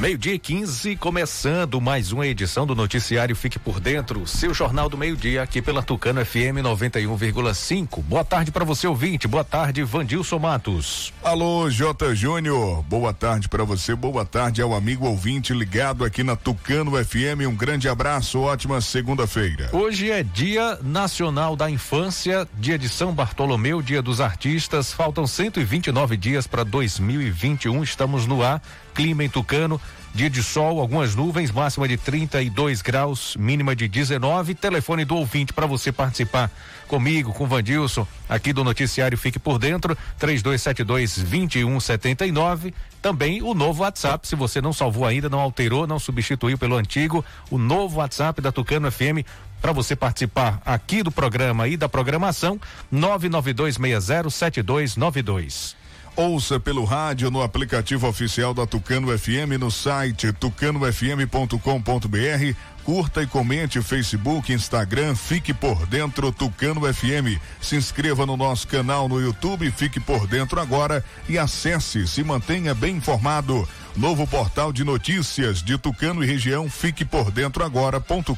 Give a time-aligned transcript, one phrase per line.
[0.00, 4.96] Meio-dia e 15, começando mais uma edição do Noticiário Fique por Dentro, seu jornal do
[4.96, 8.00] meio-dia, aqui pela Tucano FM 91,5.
[8.04, 9.26] Boa tarde para você, ouvinte.
[9.26, 11.12] Boa tarde, Vandilson Matos.
[11.20, 12.14] Alô, J.
[12.14, 12.80] Júnior.
[12.84, 13.92] Boa tarde para você.
[13.92, 17.48] Boa tarde ao amigo ouvinte ligado aqui na Tucano FM.
[17.48, 19.68] Um grande abraço, ótima segunda-feira.
[19.72, 24.92] Hoje é Dia Nacional da Infância, dia de São Bartolomeu, dia dos artistas.
[24.92, 27.82] Faltam 129 dias para 2021.
[27.82, 29.80] Estamos no ar clima em Tucano,
[30.14, 34.54] dia de sol, algumas nuvens, máxima de 32 graus, mínima de 19.
[34.54, 36.50] Telefone do ouvinte para você participar
[36.88, 42.74] comigo, com Vandilson, aqui do noticiário Fique por Dentro, 3272 2179.
[43.00, 47.24] Também o novo WhatsApp, se você não salvou ainda, não alterou, não substituiu pelo antigo,
[47.50, 49.22] o novo WhatsApp da Tucano FM
[49.60, 52.58] para você participar aqui do programa e da programação
[52.92, 55.76] 992607292.
[56.18, 62.56] Ouça pelo rádio no aplicativo oficial da Tucano FM no site tucanofm.com.br.
[62.82, 67.40] Curta e comente Facebook, Instagram, fique por dentro Tucano FM.
[67.60, 72.74] Se inscreva no nosso canal no YouTube, fique por dentro agora e acesse, se mantenha
[72.74, 73.68] bem informado.
[73.98, 78.30] Novo portal de notícias de Tucano e região, fique por dentro agora.com.br.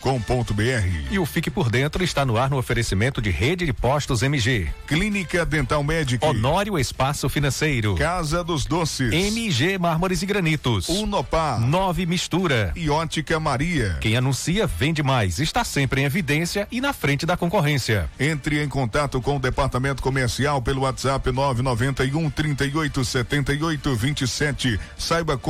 [1.11, 4.71] E o Fique por Dentro está no ar no oferecimento de Rede de Postos MG.
[4.87, 6.27] Clínica Dental Médica.
[6.27, 7.95] Honório Espaço Financeiro.
[7.97, 9.13] Casa dos Doces.
[9.13, 10.89] MG Mármores e Granitos.
[10.89, 11.61] Unopar.
[11.61, 12.73] Nove Mistura.
[12.75, 13.99] E Ótica Maria.
[14.01, 15.39] Quem anuncia vende mais.
[15.39, 18.09] Está sempre em evidência e na frente da concorrência.
[18.19, 24.81] Entre em contato com o departamento comercial pelo WhatsApp 991 38 78 27.
[24.97, 25.50] Saiba como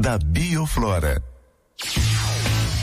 [0.00, 1.22] da Bioflora.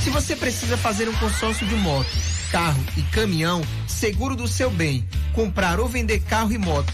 [0.04, 2.08] Se você precisa fazer um consórcio de moto,
[2.52, 6.94] carro e caminhão, seguro do seu bem, comprar ou vender carro e moto,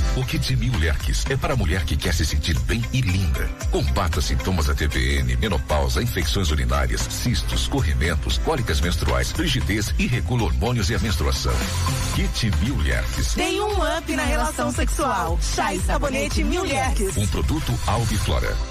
[0.13, 3.49] O Kit Mil Lerques é para a mulher que quer se sentir bem e linda.
[3.71, 10.89] Combata sintomas da TPN, menopausa, infecções urinárias, cistos, corrimentos, cólicas menstruais, rigidez e regula hormônios
[10.89, 11.53] e a menstruação.
[12.13, 13.35] Kit Mil Lerques.
[13.35, 15.39] Tem um up na relação sexual.
[15.41, 17.15] Chá e sabonete Mil Lerques.
[17.15, 18.70] Um produto Albiflora.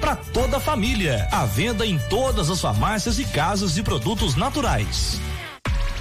[0.00, 1.26] para toda a família.
[1.30, 5.20] À venda em todas as farmácias e casas de produtos naturais.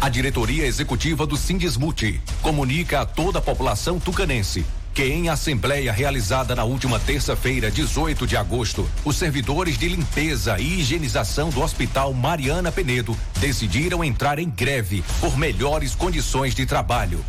[0.00, 4.64] A diretoria executiva do Sindismute comunica a toda a população tucanense
[4.94, 10.78] que em assembleia realizada na última terça-feira, 18 de agosto, os servidores de limpeza e
[10.80, 17.24] higienização do Hospital Mariana Penedo decidiram entrar em greve por melhores condições de trabalho.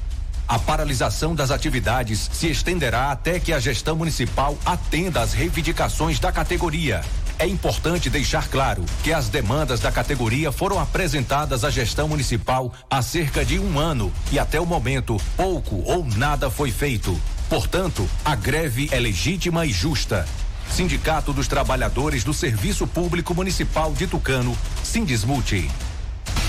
[0.48, 6.32] A paralisação das atividades se estenderá até que a gestão municipal atenda às reivindicações da
[6.32, 7.02] categoria.
[7.38, 13.02] É importante deixar claro que as demandas da categoria foram apresentadas à gestão municipal há
[13.02, 17.20] cerca de um ano e até o momento pouco ou nada foi feito.
[17.50, 20.26] Portanto, a greve é legítima e justa.
[20.72, 25.70] Sindicato dos Trabalhadores do Serviço Público Municipal de Tucano, Sindismute.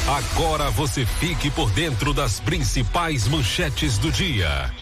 [0.06, 4.72] Agora você fique por dentro das principais manchetes do dia.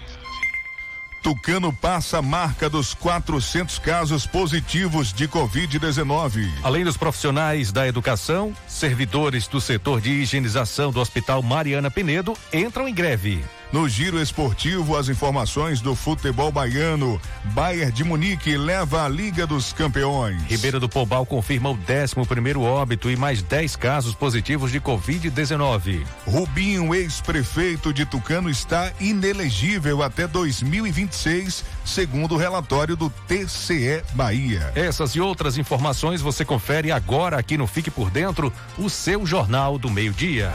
[1.25, 6.47] Tucano passa a marca dos 400 casos positivos de Covid-19.
[6.63, 12.87] Além dos profissionais da educação, servidores do setor de higienização do Hospital Mariana Penedo entram
[12.87, 13.43] em greve.
[13.73, 17.21] No giro esportivo, as informações do futebol baiano.
[17.47, 20.41] Bayern de Munique leva a Liga dos Campeões.
[20.45, 26.05] Ribeira do Pombal confirma o 11 primeiro óbito e mais 10 casos positivos de Covid-19.
[26.27, 34.73] Rubinho, ex-prefeito de Tucano, está inelegível até 2026, segundo o relatório do TCE Bahia.
[34.75, 39.79] Essas e outras informações você confere agora aqui no Fique por Dentro, o seu Jornal
[39.79, 40.53] do Meio-Dia.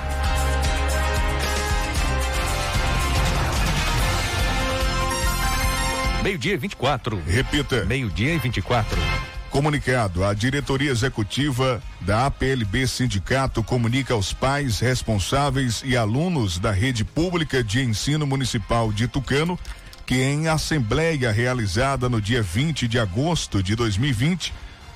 [6.23, 7.21] Meio-dia e 24.
[7.25, 7.85] Repita.
[7.85, 8.97] Meio-dia e 24.
[9.49, 17.03] Comunicado, a diretoria executiva da APLB Sindicato comunica aos pais, responsáveis e alunos da rede
[17.03, 19.57] pública de ensino municipal de Tucano
[20.09, 24.51] que em assembleia realizada no dia 20 de agosto de 2020,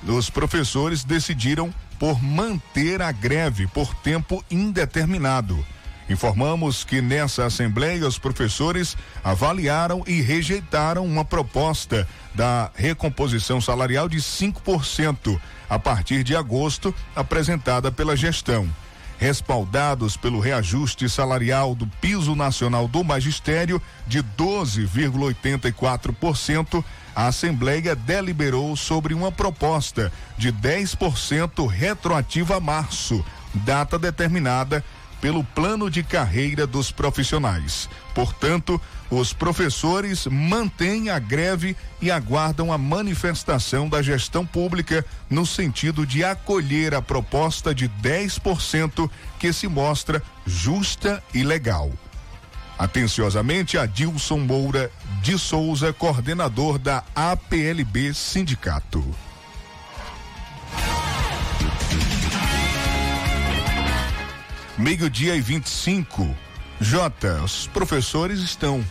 [0.08, 5.64] os professores decidiram por manter a greve por tempo indeterminado.
[6.08, 14.18] Informamos que nessa assembleia os professores avaliaram e rejeitaram uma proposta da recomposição salarial de
[14.18, 18.68] 5% a partir de agosto apresentada pela gestão.
[19.16, 26.84] Respaldados pelo reajuste salarial do piso nacional do magistério de 12,84%,
[27.16, 34.84] a Assembleia deliberou sobre uma proposta de 10% retroativa a março, data determinada
[35.24, 37.88] pelo plano de carreira dos profissionais.
[38.14, 38.78] Portanto,
[39.10, 46.22] os professores mantêm a greve e aguardam a manifestação da gestão pública no sentido de
[46.22, 51.90] acolher a proposta de 10% que se mostra justa e legal.
[52.78, 59.02] Atenciosamente, Adilson Moura de Souza, coordenador da APLB Sindicato.
[64.76, 66.36] Meio-dia e 25.
[66.80, 68.84] Jota, os professores estão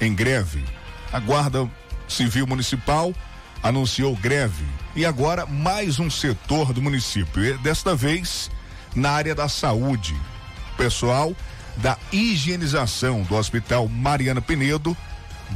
[0.00, 0.64] em greve.
[1.12, 1.70] A Guarda
[2.08, 3.14] Civil Municipal
[3.62, 4.64] anunciou greve.
[4.96, 7.56] E agora mais um setor do município.
[7.58, 8.50] Desta vez
[8.92, 10.16] na área da saúde.
[10.72, 11.32] O pessoal
[11.76, 14.96] da higienização do Hospital Mariana Penedo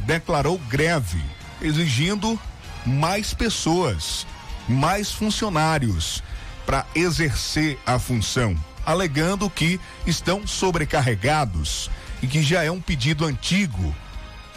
[0.05, 1.21] declarou greve,
[1.61, 2.39] exigindo
[2.85, 4.25] mais pessoas,
[4.69, 6.23] mais funcionários
[6.65, 11.89] para exercer a função alegando que estão sobrecarregados
[12.21, 13.95] e que já é um pedido antigo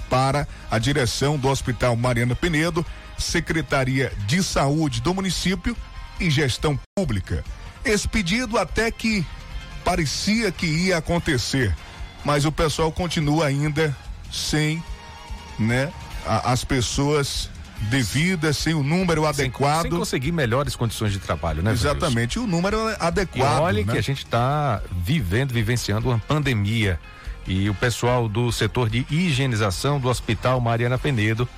[0.09, 2.85] para a direção do Hospital Mariana Penedo,
[3.19, 5.76] Secretaria de Saúde do município
[6.21, 7.45] e Gestão Pública.
[7.85, 9.26] Esse pedido até que
[9.85, 11.75] parecia que ia acontecer,
[12.25, 13.97] mas o pessoal continua ainda
[14.31, 14.83] sem,
[15.59, 15.93] né,
[16.26, 17.50] a, as pessoas
[17.91, 19.83] devida, sem o número adequado.
[19.83, 21.73] Sem, sem conseguir melhores condições de trabalho, né?
[21.73, 23.59] Exatamente, o número adequado.
[23.59, 23.93] E olha né?
[23.93, 26.99] que a gente está vivendo, vivenciando uma pandemia.
[27.47, 31.49] E o pessoal do setor de higienização do Hospital Mariana Penedo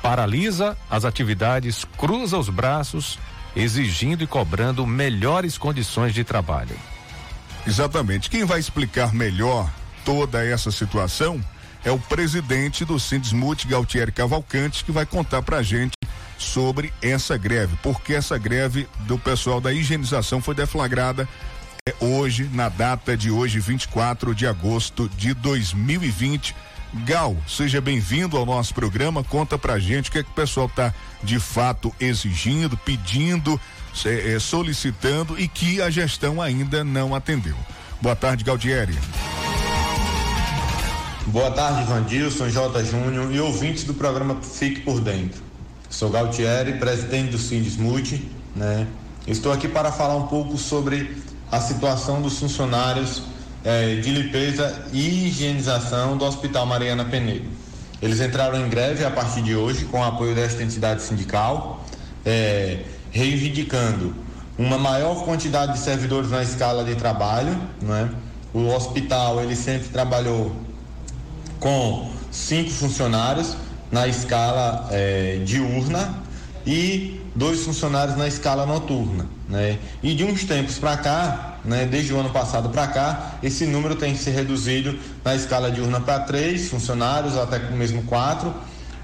[0.00, 3.18] paralisa as atividades, cruza os braços,
[3.54, 6.76] exigindo e cobrando melhores condições de trabalho.
[7.66, 8.30] Exatamente.
[8.30, 9.70] Quem vai explicar melhor
[10.04, 11.40] toda essa situação
[11.84, 15.92] é o presidente do Sindismut, Galtieri Cavalcante, que vai contar pra gente
[16.38, 21.28] sobre essa greve, porque essa greve do pessoal da higienização foi deflagrada
[21.86, 26.54] é, hoje, na data de hoje, 24 de agosto de 2020.
[27.04, 29.22] Gal, seja bem-vindo ao nosso programa.
[29.22, 33.60] Conta pra gente o que é que o pessoal tá de fato exigindo, pedindo,
[34.04, 37.56] é, solicitando e que a gestão ainda não atendeu.
[38.00, 38.98] Boa tarde, Galdieri.
[41.26, 42.82] Boa tarde, Vandilson, J.
[42.82, 45.42] Júnior e ouvintes do programa Fique por Dentro.
[45.90, 48.86] Sou Galtieri, presidente do Sindismute, né?
[49.26, 51.14] Estou aqui para falar um pouco sobre
[51.52, 53.22] a situação dos funcionários
[53.62, 57.48] eh, de limpeza e higienização do Hospital Mariana Penedo.
[58.00, 61.84] Eles entraram em greve a partir de hoje com o apoio desta entidade sindical,
[62.24, 62.78] eh,
[63.10, 64.16] reivindicando
[64.56, 68.08] uma maior quantidade de servidores na escala de trabalho, né?
[68.54, 70.69] O hospital ele sempre trabalhou
[71.60, 73.56] com cinco funcionários
[73.92, 76.22] na escala é, diurna
[76.66, 79.78] e dois funcionários na escala noturna, né?
[80.02, 83.94] E de uns tempos para cá, né, desde o ano passado para cá, esse número
[83.94, 88.52] tem se reduzido na escala diurna para três funcionários, até mesmo quatro,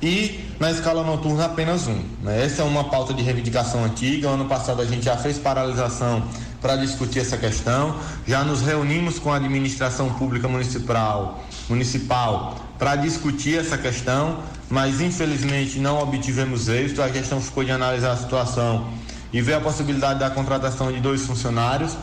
[0.03, 2.03] e na escala noturna apenas um.
[2.23, 2.45] Né?
[2.45, 4.29] Essa é uma pauta de reivindicação antiga.
[4.29, 6.23] Ano passado a gente já fez paralisação
[6.61, 7.97] para discutir essa questão.
[8.27, 15.79] Já nos reunimos com a administração pública municipal, municipal para discutir essa questão, mas infelizmente
[15.79, 17.03] não obtivemos êxito.
[17.03, 18.89] A questão ficou de analisar a situação
[19.33, 21.97] e ver a possibilidade da contratação de dois funcionários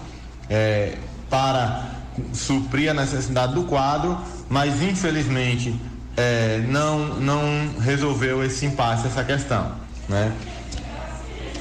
[0.49, 0.97] é,
[1.29, 1.85] para
[2.33, 4.17] suprir a necessidade do quadro,
[4.49, 5.79] mas infelizmente
[6.15, 7.41] é, não, não
[7.79, 9.71] resolveu esse impasse, essa questão.
[10.07, 10.31] Né?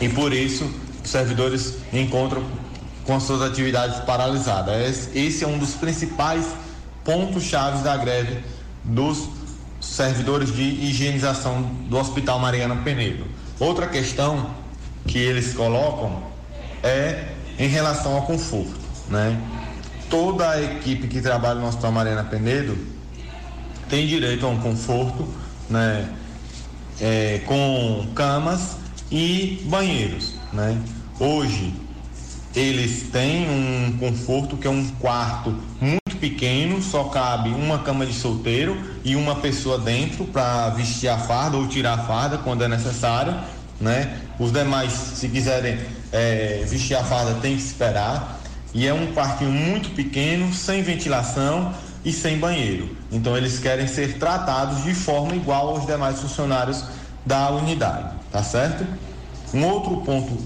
[0.01, 0.71] E por isso
[1.03, 2.45] os servidores encontram
[3.05, 5.09] com suas atividades paralisadas.
[5.15, 6.47] Esse é um dos principais
[7.05, 8.45] pontos chaves da greve
[8.85, 9.29] dos
[9.81, 13.27] servidores de higienização do Hospital Mariana Penedo.
[13.59, 14.51] Outra questão
[15.07, 16.23] que eles colocam
[16.83, 17.29] é
[17.59, 19.41] em relação ao conforto, né?
[20.09, 22.77] Toda a equipe que trabalha no Hospital Mariana Penedo
[23.89, 25.29] tem direito a um conforto,
[25.69, 26.09] né?
[27.03, 28.77] é, com camas
[29.11, 30.35] e banheiros.
[30.53, 30.81] Né?
[31.19, 31.75] Hoje
[32.55, 38.13] eles têm um conforto que é um quarto muito pequeno, só cabe uma cama de
[38.13, 42.69] solteiro e uma pessoa dentro para vestir a farda ou tirar a farda quando é
[42.69, 43.35] necessário,
[43.81, 44.21] né?
[44.39, 45.81] Os demais, se quiserem
[46.13, 48.41] é, vestir a farda, tem que esperar.
[48.73, 51.75] E é um quartinho muito pequeno, sem ventilação
[52.05, 52.97] e sem banheiro.
[53.11, 56.85] Então eles querem ser tratados de forma igual aos demais funcionários
[57.27, 58.87] da unidade, tá certo?
[59.53, 60.39] Um outro ponto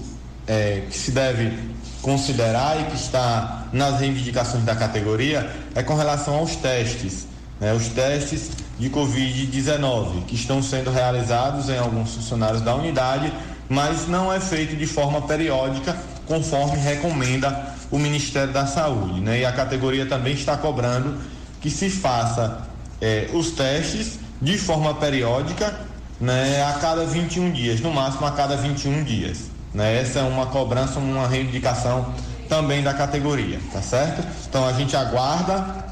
[0.47, 1.53] é, que se deve
[2.01, 7.27] considerar e que está nas reivindicações da categoria é com relação aos testes,
[7.59, 7.73] né?
[7.73, 13.31] os testes de Covid-19 que estão sendo realizados em alguns funcionários da unidade,
[13.67, 19.19] mas não é feito de forma periódica, conforme recomenda o Ministério da Saúde.
[19.21, 19.39] Né?
[19.39, 21.17] E a categoria também está cobrando
[21.59, 22.67] que se faça
[23.01, 25.73] eh, os testes de forma periódica
[26.19, 29.56] né, a cada 21 dias, no máximo a cada 21 dias.
[29.77, 30.01] Né?
[30.01, 32.11] Essa é uma cobrança, uma reivindicação
[32.49, 34.25] também da categoria, tá certo?
[34.49, 35.85] Então a gente aguarda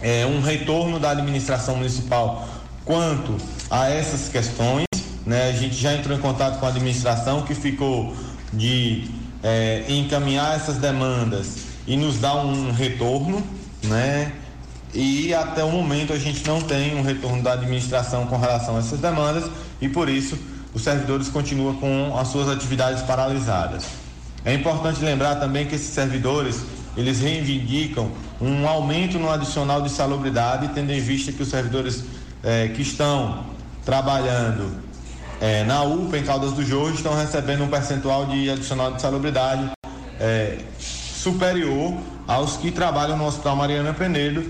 [0.00, 2.48] é, um retorno da administração municipal
[2.84, 3.36] quanto
[3.68, 4.84] a essas questões.
[5.26, 5.48] Né?
[5.48, 8.14] A gente já entrou em contato com a administração que ficou
[8.52, 9.10] de
[9.42, 13.42] é, encaminhar essas demandas e nos dar um retorno,
[13.82, 14.32] né?
[14.94, 18.78] E até o momento a gente não tem um retorno da administração com relação a
[18.78, 20.38] essas demandas e por isso
[20.74, 23.86] os servidores continuam com as suas atividades paralisadas.
[24.44, 26.62] É importante lembrar também que esses servidores
[26.96, 28.10] eles reivindicam
[28.40, 32.04] um aumento no adicional de salubridade, tendo em vista que os servidores
[32.42, 33.46] eh, que estão
[33.84, 34.82] trabalhando
[35.40, 39.70] eh, na UPA em Caldas do Jorro estão recebendo um percentual de adicional de salubridade
[40.18, 41.94] eh, superior
[42.26, 44.44] aos que trabalham no Hospital Mariana Penedo,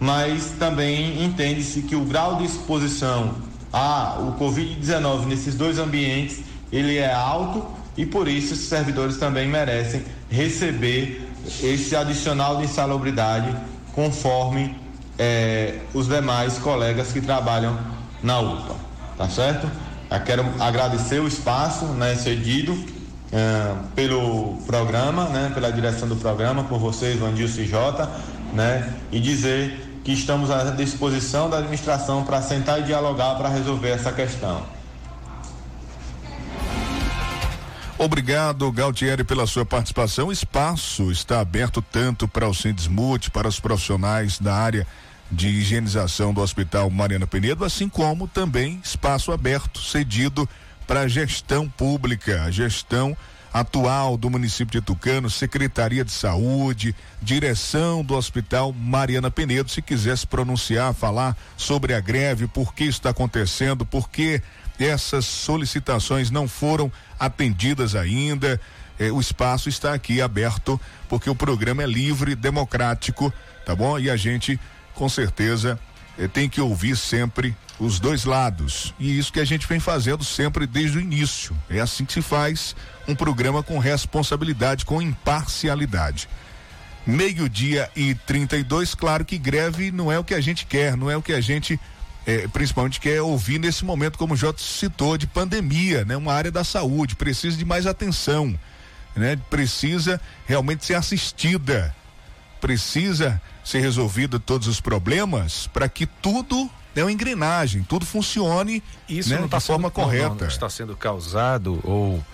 [0.00, 3.34] mas também entende-se que o grau de exposição
[3.72, 6.40] a o Covid-19 nesses dois ambientes
[6.72, 11.28] ele é alto e por isso esses servidores também merecem receber
[11.62, 13.54] esse adicional de insalubridade
[13.94, 14.76] conforme
[15.18, 17.78] eh, os demais colegas que trabalham
[18.22, 18.74] na UPA,
[19.18, 19.68] tá certo?
[20.10, 22.78] Eu quero agradecer o espaço né, cedido
[23.30, 28.08] eh, pelo programa, né, pela direção do programa, por vocês, Vandilson e Jota,
[28.52, 33.90] né, e dizer que estamos à disposição da administração para sentar e dialogar para resolver
[33.90, 34.64] essa questão.
[37.98, 40.32] Obrigado, Galtieri, pela sua participação.
[40.32, 44.86] Espaço está aberto tanto para o Sindesmute, para os profissionais da área
[45.30, 50.48] de higienização do Hospital Mariana Penedo, assim como também espaço aberto cedido
[50.86, 53.16] para a gestão pública, a gestão
[53.52, 60.16] atual do município de Tucano, Secretaria de Saúde, direção do Hospital Mariana Penedo, se quiser
[60.16, 64.42] se pronunciar, falar sobre a greve, por que está acontecendo, por que
[64.78, 68.60] essas solicitações não foram atendidas ainda.
[68.98, 73.32] Eh, o espaço está aqui aberto porque o programa é livre, democrático,
[73.66, 73.98] tá bom?
[73.98, 74.58] E a gente,
[74.94, 75.78] com certeza,
[76.28, 78.94] tem que ouvir sempre os dois lados.
[78.98, 81.56] E isso que a gente vem fazendo sempre desde o início.
[81.68, 82.76] É assim que se faz
[83.08, 86.28] um programa com responsabilidade, com imparcialidade.
[87.04, 91.16] Meio-dia e 32, claro que greve não é o que a gente quer, não é
[91.16, 91.78] o que a gente
[92.26, 96.16] é, principalmente quer ouvir nesse momento, como o Jota citou, de pandemia, né?
[96.16, 98.56] Uma área da saúde, precisa de mais atenção,
[99.16, 99.36] né?
[99.50, 101.94] Precisa realmente ser assistida,
[102.62, 109.30] precisa ser resolvido todos os problemas para que tudo é uma engrenagem, tudo funcione Isso
[109.30, 110.28] né, não está de forma sendo, correta.
[110.28, 112.24] Não, não está sendo causado ou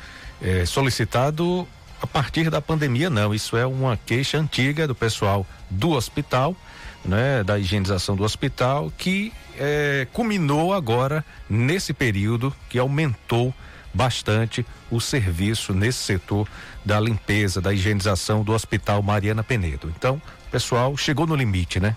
[0.43, 1.67] é, solicitado
[2.01, 3.35] a partir da pandemia, não.
[3.35, 6.55] Isso é uma queixa antiga do pessoal do hospital,
[7.03, 13.55] né, da higienização do hospital, que é, culminou agora nesse período que aumentou
[13.93, 16.49] bastante o serviço nesse setor
[16.85, 19.93] da limpeza, da higienização do Hospital Mariana Penedo.
[19.97, 20.21] Então,
[20.51, 21.97] pessoal chegou no limite, né?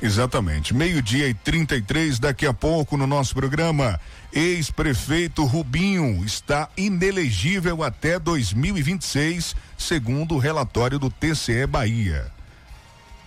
[0.00, 0.74] Exatamente.
[0.74, 3.98] Meio-dia e 33, daqui a pouco no nosso programa.
[4.32, 12.30] Ex-prefeito Rubinho está inelegível até 2026, segundo o relatório do TCE Bahia.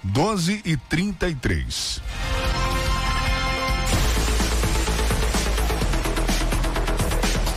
[0.04, 2.02] 12 e 33.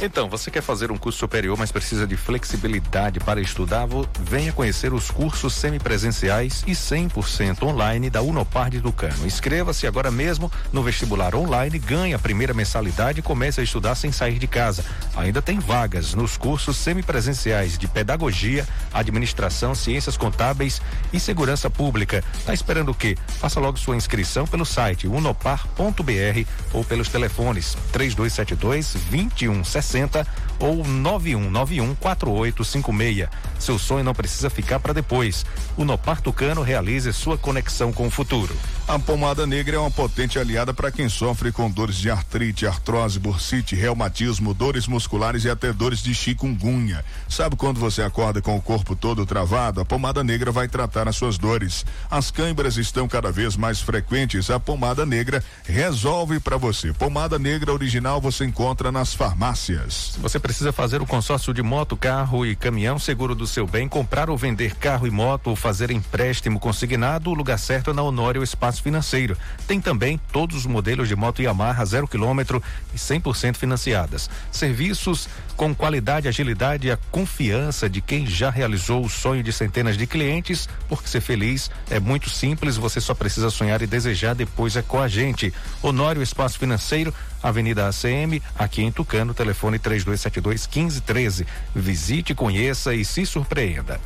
[0.05, 3.87] Então, você quer fazer um curso superior, mas precisa de flexibilidade para estudar?
[4.21, 9.25] Venha conhecer os cursos semipresenciais e 100% online da Unopar de Tucano.
[9.25, 14.11] Inscreva-se agora mesmo no vestibular online, ganhe a primeira mensalidade e comece a estudar sem
[14.11, 14.85] sair de casa.
[15.15, 22.25] Ainda tem vagas nos cursos semipresenciais de pedagogia, administração, ciências contábeis e segurança pública.
[22.45, 23.17] Tá esperando o quê?
[23.39, 30.25] Faça logo sua inscrição pelo site unopar.br ou pelos telefones 3272 2160 60
[30.59, 33.29] ou 9191 4856.
[33.59, 35.47] Seu sonho não precisa ficar para depois.
[35.77, 38.55] O Nopar Tucano realize sua conexão com o futuro.
[38.89, 43.19] A pomada negra é uma potente aliada para quem sofre com dores de artrite, artrose,
[43.19, 47.05] bursite, reumatismo, dores musculares e até dores de chikungunya.
[47.29, 49.81] Sabe quando você acorda com o corpo todo travado?
[49.81, 51.87] A pomada negra vai tratar as suas dores.
[52.11, 54.51] As câimbras estão cada vez mais frequentes.
[54.51, 56.93] A pomada negra resolve para você.
[56.93, 60.13] Pomada negra original você encontra nas farmácias.
[60.15, 63.89] Se você precisa fazer o consórcio de moto, carro e caminhão, seguro do seu bem,
[63.89, 68.03] comprar ou vender carro e moto ou fazer empréstimo consignado, o lugar certo é na
[68.03, 69.37] Honório Espaço Financeiro.
[69.69, 72.61] Tem também todos os modelos de moto Yamaha zero quilômetro
[72.93, 74.29] e 100% financiadas.
[74.51, 79.97] Serviços com qualidade, agilidade e a confiança de quem já realizou o sonho de centenas
[79.97, 84.77] de clientes, porque ser feliz é muito simples, você só precisa sonhar e desejar, depois
[84.77, 85.53] é com a gente.
[85.83, 91.47] Honório Espaço Financeiro, Avenida ACM, aqui em Tucano, telefone 3272 1513.
[91.75, 94.01] Visite, conheça e se surpreenda.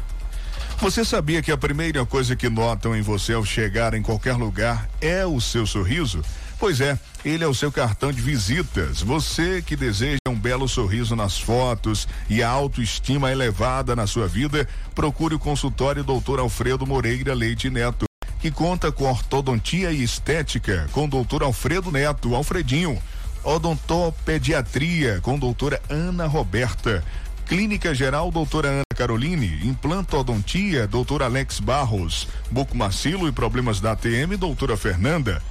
[0.79, 4.89] Você sabia que a primeira coisa que notam em você ao chegar em qualquer lugar
[5.01, 6.23] é o seu sorriso?
[6.59, 9.03] Pois é, ele é o seu cartão de visitas.
[9.03, 15.35] Você que deseja belo sorriso nas fotos e a autoestima elevada na sua vida, procure
[15.35, 16.39] o consultório Dr.
[16.39, 18.05] Alfredo Moreira Leite Neto,
[18.39, 21.43] que conta com ortodontia e estética com Dr.
[21.43, 22.97] Alfredo Neto, Alfredinho,
[23.43, 27.03] odontopediatria com doutora Ana Roberta.
[27.47, 29.67] Clínica Geral, doutora Ana Caroline.
[29.67, 32.29] Implantodontia, doutor Alex Barros.
[32.53, 35.43] Bucomacilo e problemas da ATM, doutora Fernanda.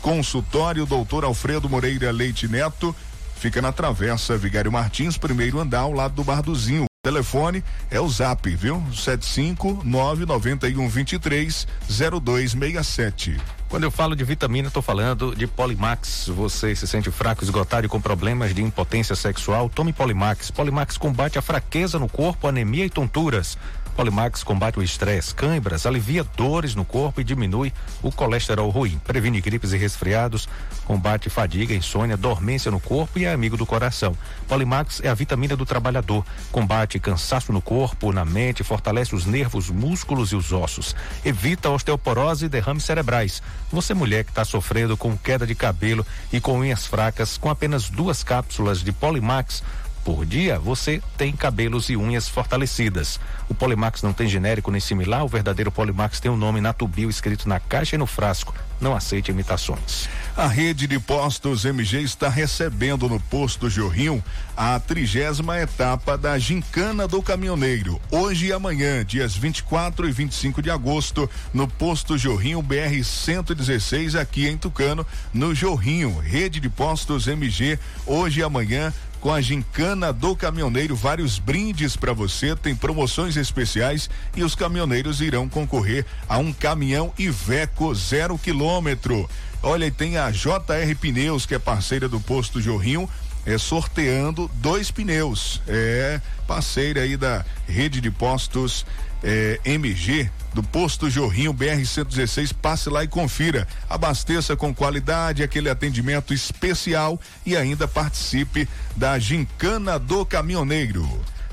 [0.00, 2.94] Consultório, doutor Alfredo Moreira Leite Neto.
[3.38, 6.82] Fica na Travessa Vigário Martins, primeiro andar, ao lado do Barduzinho.
[6.82, 8.82] O telefone é o zap, viu?
[8.92, 13.36] 75 991 23 0267.
[13.68, 16.28] Quando eu falo de vitamina, estou falando de Polimax.
[16.34, 19.68] Você se sente fraco, esgotado e com problemas de impotência sexual?
[19.68, 20.50] Tome Polimax.
[20.50, 23.56] Polimax combate a fraqueza no corpo, anemia e tonturas.
[23.98, 28.96] Polimax combate o estresse, cãibras, alivia dores no corpo e diminui o colesterol ruim.
[29.04, 30.48] Previne gripes e resfriados,
[30.84, 34.16] combate fadiga, insônia, dormência no corpo e é amigo do coração.
[34.46, 36.24] Polimax é a vitamina do trabalhador.
[36.52, 40.94] Combate cansaço no corpo, na mente, fortalece os nervos, músculos e os ossos.
[41.24, 43.42] Evita osteoporose e derrames cerebrais.
[43.72, 47.90] Você, mulher que está sofrendo com queda de cabelo e com unhas fracas, com apenas
[47.90, 49.64] duas cápsulas de Polimax,
[50.04, 53.20] por dia, você tem cabelos e unhas fortalecidas.
[53.48, 57.10] O Polimax não tem genérico nem similar, o verdadeiro Polimax tem o um nome Natubio
[57.10, 58.54] escrito na caixa e no frasco.
[58.80, 60.08] Não aceite imitações.
[60.36, 64.22] A rede de postos MG está recebendo no posto Jorrinho
[64.56, 68.00] a trigésima etapa da Gincana do Caminhoneiro.
[68.08, 74.46] Hoje e amanhã, dias 24 e 25 de agosto, no posto Jorrinho BR 116, aqui
[74.46, 76.16] em Tucano, no Jorrinho.
[76.20, 82.12] Rede de postos MG, hoje e amanhã, com a gincana do caminhoneiro, vários brindes para
[82.12, 89.28] você, tem promoções especiais e os caminhoneiros irão concorrer a um caminhão Iveco zero quilômetro.
[89.62, 93.08] Olha, e tem a JR Pneus, que é parceira do posto Jorrinho,
[93.44, 95.60] é sorteando dois pneus.
[95.66, 98.84] É parceira aí da rede de postos
[99.22, 102.52] é, MG do posto Jorrinho BR 116.
[102.52, 103.66] Passe lá e confira.
[103.88, 111.06] Abasteça com qualidade, aquele atendimento especial e ainda participe da Gincana do Caminhoneiro.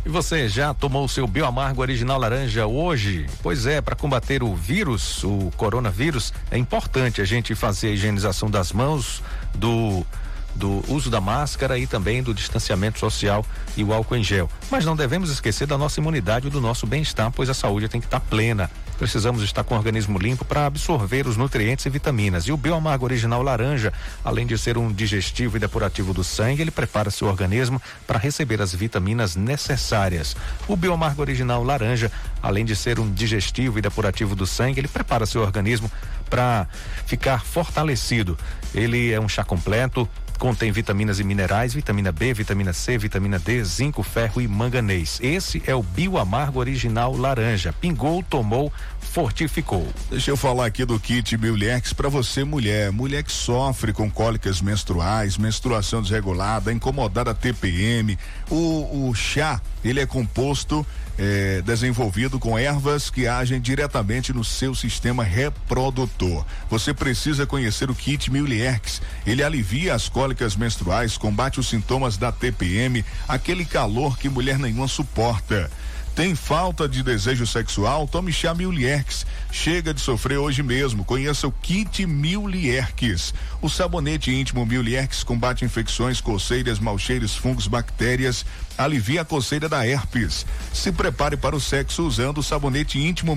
[0.05, 3.25] E você já tomou seu bioamargo original laranja hoje?
[3.41, 8.47] Pois é, para combater o vírus, o coronavírus, é importante a gente fazer a higienização
[8.47, 9.23] das mãos,
[9.55, 10.05] do
[10.55, 14.49] do uso da máscara e também do distanciamento social e o álcool em gel.
[14.71, 17.99] Mas não devemos esquecer da nossa imunidade e do nosso bem-estar, pois a saúde tem
[17.99, 18.69] que estar plena.
[18.97, 22.45] Precisamos estar com o organismo limpo para absorver os nutrientes e vitaminas.
[22.45, 23.91] E o Bioamargo Original Laranja,
[24.23, 28.61] além de ser um digestivo e depurativo do sangue, ele prepara seu organismo para receber
[28.61, 30.35] as vitaminas necessárias.
[30.65, 32.09] O Bioamargo Original Laranja,
[32.41, 35.91] além de ser um digestivo e depurativo do sangue, ele prepara seu organismo
[36.29, 36.67] para
[37.05, 38.37] ficar fortalecido.
[38.73, 40.07] Ele é um chá completo,
[40.37, 45.19] Contém vitaminas e minerais, vitamina B, vitamina C, vitamina D, zinco, ferro e manganês.
[45.21, 47.73] Esse é o Bioamargo Original Laranja.
[47.73, 49.87] Pingou, tomou, fortificou.
[50.09, 54.61] Deixa eu falar aqui do kit Miliex para você mulher, mulher que sofre com cólicas
[54.61, 58.17] menstruais, menstruação desregulada, incomodada TPM,
[58.49, 60.85] o, o chá, ele é composto
[61.17, 66.45] é, desenvolvido com ervas que agem diretamente no seu sistema reprodutor.
[66.69, 69.01] Você precisa conhecer o kit Miliex.
[69.25, 74.87] Ele alivia as cólicas menstruais, combate os sintomas da TPM, aquele calor que mulher nenhuma
[74.87, 75.69] suporta.
[76.15, 78.07] Tem falta de desejo sexual?
[78.07, 79.25] Tome chá Milierx.
[79.57, 81.05] Chega de sofrer hoje mesmo.
[81.05, 83.33] Conheça o kit Milierx.
[83.61, 88.45] O sabonete íntimo Milierx combate infecções, coceiras, mau cheiros, fungos, bactérias,
[88.77, 90.45] alivia a coceira da herpes.
[90.73, 93.33] Se prepare para o sexo usando o sabonete íntimo.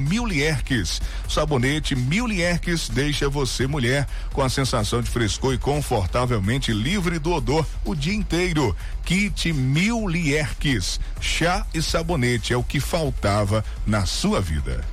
[1.24, 7.30] O sabonete Milierx deixa você mulher com a sensação de frescor e confortavelmente livre do
[7.30, 8.76] odor o dia inteiro.
[9.04, 10.98] Kit Milierx.
[11.20, 14.84] Chá e sabonete é o que faltava na sua vida.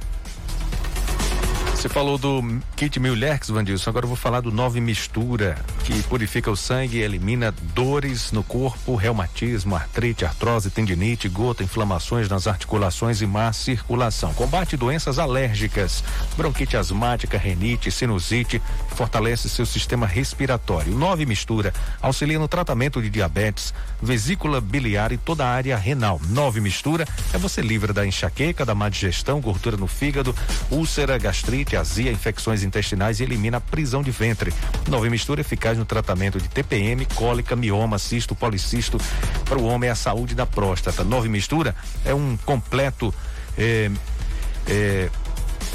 [1.86, 2.44] Você falou do
[2.76, 3.92] kit Millerx, Vandilson.
[3.92, 8.44] Agora eu vou falar do Nove Mistura, que purifica o sangue e elimina dores no
[8.44, 14.34] corpo, reumatismo, artrite, artrose, tendinite, gota, inflamações nas articulações e má circulação.
[14.34, 16.04] Combate doenças alérgicas,
[16.36, 18.60] bronquite asmática, renite, sinusite,
[18.96, 20.96] fortalece seu sistema respiratório.
[20.96, 21.72] Nove Mistura
[22.02, 26.20] auxilia no tratamento de diabetes, vesícula biliar e toda a área renal.
[26.30, 30.36] Nove Mistura é você livre da enxaqueca, da má digestão, gordura no fígado,
[30.72, 34.54] úlcera, gastrite, azia, infecções intestinais e elimina a prisão de ventre.
[34.90, 39.00] Nova mistura eficaz no tratamento de TPM, cólica, mioma, cisto, policisto.
[39.46, 41.04] Para o homem é a saúde da próstata.
[41.04, 43.14] Nova mistura é um completo.
[43.58, 43.90] É,
[44.68, 45.10] é,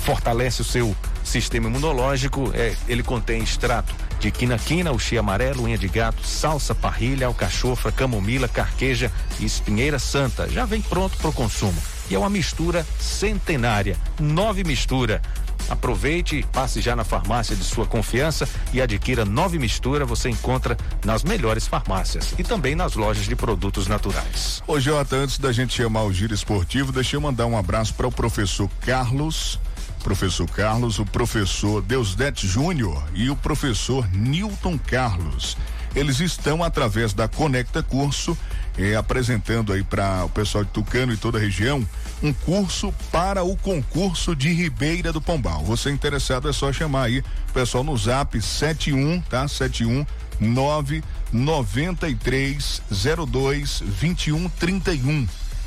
[0.01, 2.51] fortalece o seu sistema imunológico.
[2.55, 8.49] É, ele contém extrato de quina-quina, uxi amarelo, unha de gato, salsa, parrilha, alcachofra, camomila,
[8.49, 10.49] carqueja e espinheira santa.
[10.49, 11.81] Já vem pronto para o consumo.
[12.11, 13.97] E é uma mistura centenária.
[14.19, 15.23] Nove mistura.
[15.69, 20.05] Aproveite, passe já na farmácia de sua confiança e adquira nove mistura.
[20.05, 24.63] Você encontra nas melhores farmácias e também nas lojas de produtos naturais.
[24.67, 28.07] Ô Jota, antes da gente chamar o giro esportivo, deixa eu mandar um abraço para
[28.07, 29.59] o professor Carlos
[30.01, 35.57] professor Carlos, o professor Deusdete Júnior e o professor Newton Carlos.
[35.95, 38.37] Eles estão através da Conecta Curso
[38.79, 41.85] eh, apresentando aí para o pessoal de Tucano e toda a região
[42.23, 45.65] um curso para o concurso de Ribeira do Pombal.
[45.65, 49.49] Você interessado é só chamar aí o pessoal no Zap 71, tá?
[49.49, 50.07] 71
[50.39, 52.83] 993
[53.31, 55.27] 02 21 31.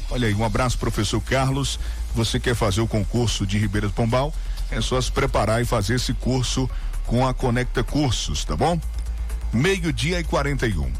[0.09, 1.77] Olha aí, um abraço professor Carlos.
[2.13, 4.33] Você quer fazer o concurso de Ribeira do Pombal?
[4.69, 6.69] É só se preparar e fazer esse curso
[7.05, 8.79] com a Conecta Cursos, tá bom?
[9.51, 10.91] Meio-dia e 41.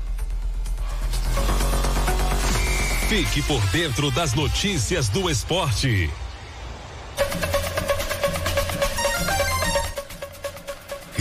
[3.14, 6.10] Fique por dentro das notícias do esporte.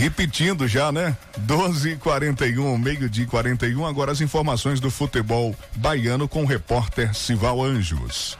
[0.03, 1.15] Repetindo já, né?
[1.37, 3.85] 12 e 41 meio-dia 41.
[3.85, 8.37] Agora as informações do futebol baiano com o repórter Sival Anjos.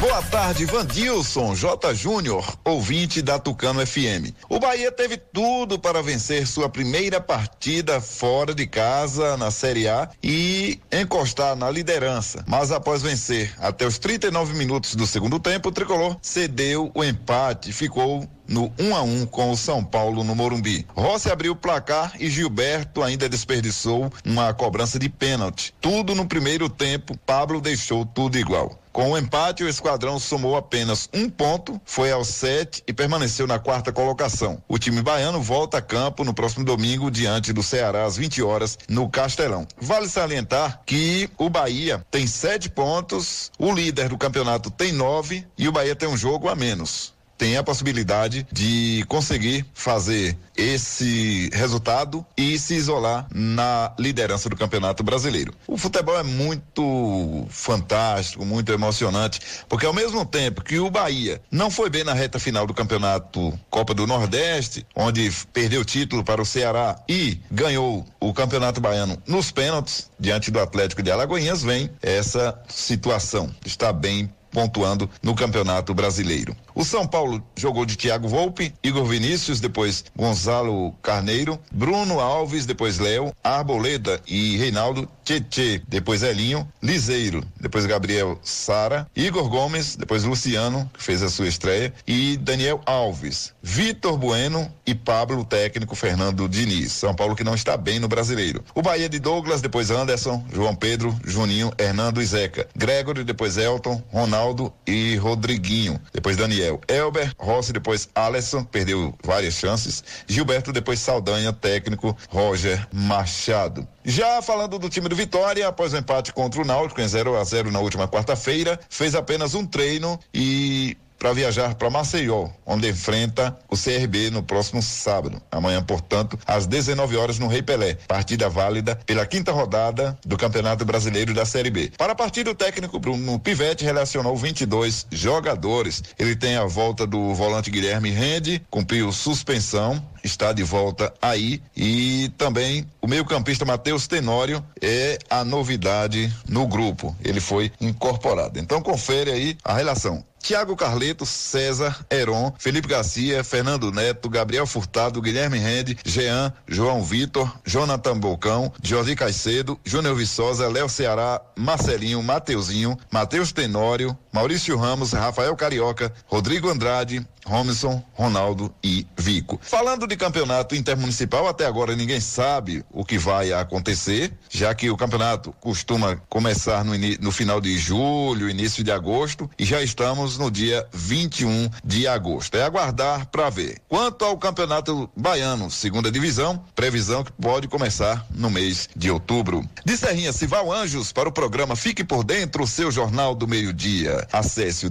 [0.00, 1.94] Boa tarde, Vandilson J.
[1.94, 4.34] Júnior, ouvinte da Tucano FM.
[4.50, 10.10] O Bahia teve tudo para vencer sua primeira partida fora de casa na Série A
[10.22, 12.44] e encostar na liderança.
[12.46, 17.72] Mas após vencer até os 39 minutos do segundo tempo, o tricolor cedeu o empate,
[17.72, 20.86] ficou no 1 um a 1 um com o São Paulo no Morumbi.
[20.96, 25.74] Rossi abriu o placar e Gilberto ainda desperdiçou uma cobrança de pênalti.
[25.80, 28.78] Tudo no primeiro tempo, Pablo deixou tudo igual.
[28.98, 33.56] Com o empate, o esquadrão somou apenas um ponto, foi ao sete e permaneceu na
[33.56, 34.60] quarta colocação.
[34.66, 38.76] O time baiano volta a campo no próximo domingo diante do Ceará às 20 horas
[38.88, 39.68] no Castelão.
[39.80, 45.68] Vale salientar que o Bahia tem sete pontos, o líder do campeonato tem nove e
[45.68, 52.26] o Bahia tem um jogo a menos tem a possibilidade de conseguir fazer esse resultado
[52.36, 55.54] e se isolar na liderança do Campeonato Brasileiro.
[55.66, 61.70] O futebol é muito fantástico, muito emocionante, porque ao mesmo tempo que o Bahia não
[61.70, 66.42] foi bem na reta final do Campeonato Copa do Nordeste, onde perdeu o título para
[66.42, 71.88] o Ceará e ganhou o Campeonato Baiano nos pênaltis diante do Atlético de Alagoinhas, vem
[72.02, 73.54] essa situação.
[73.64, 76.56] Está bem pontuando no Campeonato Brasileiro.
[76.74, 82.98] O São Paulo jogou de Thiago Volpe, Igor Vinícius, depois Gonzalo Carneiro, Bruno Alves, depois
[82.98, 90.90] Léo, Arboleda e Reinaldo, Tietê, depois Elinho, Liseiro, depois Gabriel Sara, Igor Gomes, depois Luciano,
[90.94, 96.92] que fez a sua estreia, e Daniel Alves, Vitor Bueno e Pablo, técnico Fernando Diniz.
[96.92, 98.64] São Paulo que não está bem no brasileiro.
[98.74, 102.68] O Bahia de Douglas, depois Anderson, João Pedro, Juninho, Hernando e Zeca.
[102.74, 104.37] Gregory, depois Elton, Ronaldo
[104.86, 106.00] e Rodriguinho.
[106.12, 106.80] Depois Daniel.
[106.88, 110.02] Elber, Rossi, depois Alisson, perdeu várias chances.
[110.26, 113.86] Gilberto, depois Saldanha, técnico Roger Machado.
[114.04, 117.44] Já falando do time do Vitória, após o empate contra o Náutico em 0 a
[117.44, 123.58] 0 na última quarta-feira, fez apenas um treino e para viajar para Maceió, onde enfrenta
[123.68, 125.42] o CRB no próximo sábado.
[125.50, 127.96] Amanhã, portanto, às 19 horas no Rei Pelé.
[128.06, 131.90] Partida válida pela quinta rodada do Campeonato Brasileiro da Série B.
[131.96, 136.02] Para a partida, o técnico Bruno Pivete relacionou 22 jogadores.
[136.18, 142.30] Ele tem a volta do volante Guilherme Rende, cumpriu suspensão, está de volta aí e
[142.36, 147.16] também o meio-campista Matheus Tenório é a novidade no grupo.
[147.24, 148.58] Ele foi incorporado.
[148.58, 150.24] Então confere aí a relação.
[150.40, 157.52] Tiago Carleto, César, Heron, Felipe Garcia, Fernando Neto, Gabriel Furtado, Guilherme Rende, Jean, João Vitor,
[157.66, 165.54] Jonathan Bocão, Jordi Caicedo, Júnior Viçosa, Léo Ceará, Marcelinho, Mateuzinho, Matheus Tenório, Maurício Ramos, Rafael
[165.56, 169.58] Carioca, Rodrigo Andrade, Robinson, Ronaldo e Vico.
[169.62, 174.96] Falando de campeonato intermunicipal, até agora ninguém sabe o que vai acontecer, já que o
[174.96, 180.50] campeonato costuma começar no, no final de julho, início de agosto, e já estamos no
[180.50, 182.56] dia 21 de agosto.
[182.56, 183.78] É aguardar para ver.
[183.88, 189.66] Quanto ao campeonato baiano, segunda divisão, previsão que pode começar no mês de outubro.
[189.84, 194.28] De Serrinha Cival Anjos para o programa Fique por Dentro, seu jornal do meio-dia.
[194.30, 194.90] Acesse o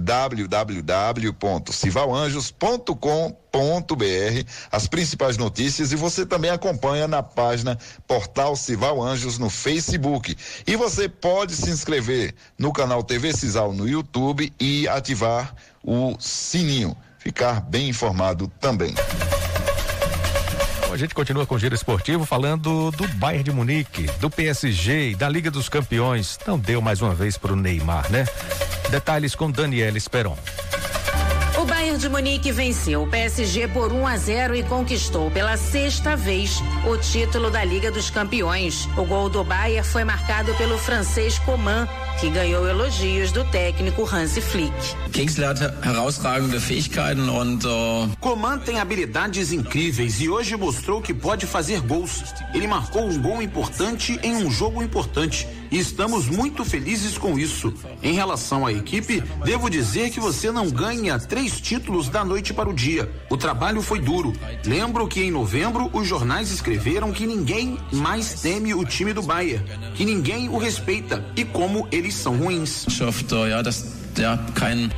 [2.52, 10.36] www.civalanjos.com.br as principais notícias e você também acompanha na página Portal Cival Anjos no Facebook.
[10.66, 16.96] E você pode se inscrever no canal TV Cisal no YouTube e ativar o sininho.
[17.18, 18.94] Ficar bem informado também.
[20.90, 25.14] A gente continua com o Giro Esportivo falando do Bayern de Munique, do PSG e
[25.14, 26.38] da Liga dos Campeões.
[26.46, 28.24] Não deu mais uma vez para o Neymar, né?
[28.90, 30.36] Detalhes com Daniela Esperon.
[31.68, 36.62] Bayern de Munique venceu o PSG por 1 a 0 e conquistou pela sexta vez
[36.86, 38.88] o título da Liga dos Campeões.
[38.96, 41.86] O gol do Bayern foi marcado pelo francês Coman,
[42.20, 44.74] que ganhou elogios do técnico Hansi Flick.
[45.12, 48.08] Kingsley hat herausragende Fähigkeiten und uh...
[48.20, 52.34] Coman tem habilidades incríveis e hoje mostrou que pode fazer gols.
[52.52, 57.72] Ele marcou um gol importante em um jogo importante e estamos muito felizes com isso.
[58.02, 62.68] Em relação à equipe, devo dizer que você não ganha três títulos da noite para
[62.68, 63.10] o dia.
[63.30, 64.32] O trabalho foi duro.
[64.64, 69.64] Lembro que em novembro os jornais escreveram que ninguém mais teme o time do Bayern,
[69.94, 72.86] que ninguém o respeita e como eles são ruins.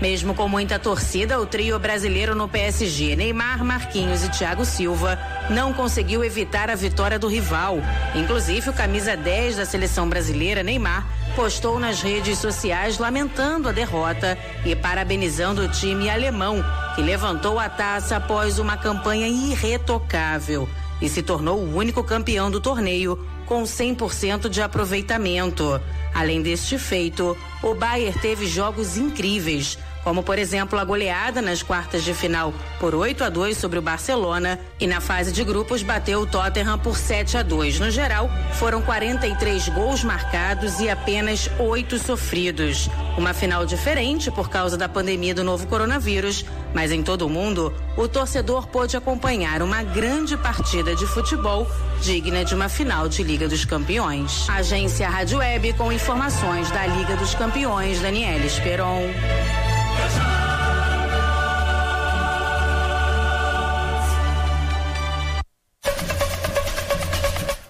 [0.00, 5.18] Mesmo com muita torcida, o trio brasileiro no PSG, Neymar, Marquinhos e Thiago Silva,
[5.50, 7.78] não conseguiu evitar a vitória do rival.
[8.14, 14.38] Inclusive, o camisa 10 da seleção brasileira, Neymar, postou nas redes sociais lamentando a derrota
[14.64, 20.68] e parabenizando o time alemão, que levantou a taça após uma campanha irretocável
[21.02, 25.80] e se tornou o único campeão do torneio com 100% de aproveitamento.
[26.14, 32.02] Além deste feito, o Bayern teve jogos incríveis, como por exemplo a goleada nas quartas
[32.02, 36.20] de final por 8 a 2 sobre o Barcelona e na fase de grupos bateu
[36.20, 37.80] o Tottenham por 7 a 2.
[37.80, 42.88] No geral, foram 43 gols marcados e apenas 8 sofridos.
[43.18, 47.74] Uma final diferente por causa da pandemia do novo coronavírus, mas em todo o mundo,
[47.96, 51.66] o torcedor pôde acompanhar uma grande partida de futebol
[52.00, 54.48] digna de uma final de Liga dos Campeões.
[54.48, 59.02] Agência Rádio Web com informações da Liga dos Campeões, Daniela Esperon.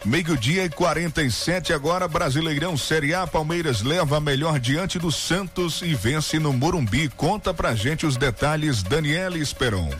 [0.04, 3.26] Meio-dia e 47 agora, Brasileirão Série A.
[3.26, 7.08] Palmeiras leva a melhor diante do Santos e vence no Morumbi.
[7.08, 9.90] Conta pra gente os detalhes, Daniela Esperon.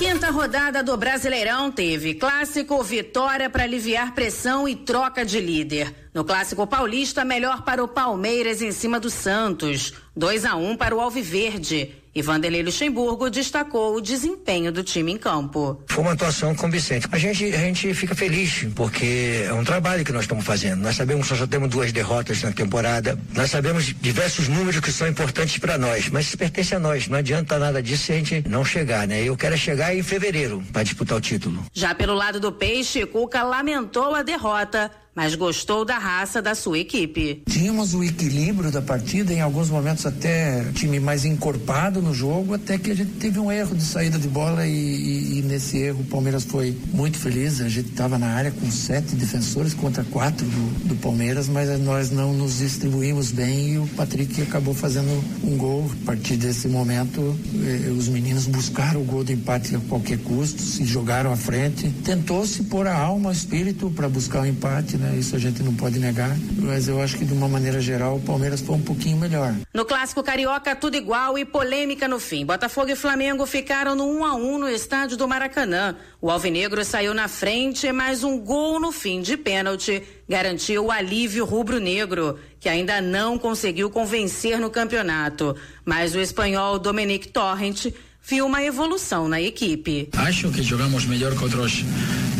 [0.00, 5.94] Quinta rodada do Brasileirão teve clássico, vitória para aliviar pressão e troca de líder.
[6.14, 10.74] No clássico paulista, melhor para o Palmeiras em cima do Santos, 2 a 1 um
[10.74, 11.99] para o Alviverde.
[12.14, 15.80] E Vanderlei Luxemburgo destacou o desempenho do time em campo.
[15.86, 17.06] Foi uma atuação convincente.
[17.12, 20.82] A gente, a gente fica feliz, porque é um trabalho que nós estamos fazendo.
[20.82, 23.16] Nós sabemos que só temos duas derrotas na temporada.
[23.32, 27.06] Nós sabemos diversos números que são importantes para nós, mas isso pertence a nós.
[27.06, 29.22] Não adianta nada disso se a gente não chegar, né?
[29.22, 31.64] Eu quero chegar em fevereiro para disputar o título.
[31.72, 36.78] Já pelo lado do Peixe, Cuca lamentou a derrota mas gostou da raça da sua
[36.78, 37.42] equipe.
[37.48, 42.78] Tínhamos o equilíbrio da partida, em alguns momentos até time mais encorpado no jogo, até
[42.78, 46.00] que a gente teve um erro de saída de bola e, e, e nesse erro
[46.00, 47.60] o Palmeiras foi muito feliz.
[47.60, 52.10] A gente estava na área com sete defensores contra quatro do, do, Palmeiras, mas nós
[52.10, 55.10] não nos distribuímos bem e o Patrick acabou fazendo
[55.42, 55.90] um gol.
[56.02, 60.60] A partir desse momento, eh, os meninos buscaram o gol de empate a qualquer custo,
[60.60, 65.16] se jogaram à frente, tentou-se pôr a alma, o espírito para buscar o empate né?
[65.18, 68.20] Isso a gente não pode negar, mas eu acho que de uma maneira geral o
[68.20, 69.54] Palmeiras foi um pouquinho melhor.
[69.72, 72.44] No clássico carioca tudo igual e polêmica no fim.
[72.44, 75.96] Botafogo e Flamengo ficaram no 1 a 1 no estádio do Maracanã.
[76.20, 81.44] O Alvinegro saiu na frente, mas um gol no fim de pênalti garantiu o alívio
[81.44, 85.56] rubro-negro, que ainda não conseguiu convencer no campeonato.
[85.84, 87.86] Mas o espanhol Dominic Torrent
[88.22, 90.08] viu uma evolução na equipe.
[90.16, 91.84] Acho que jogamos melhor que outros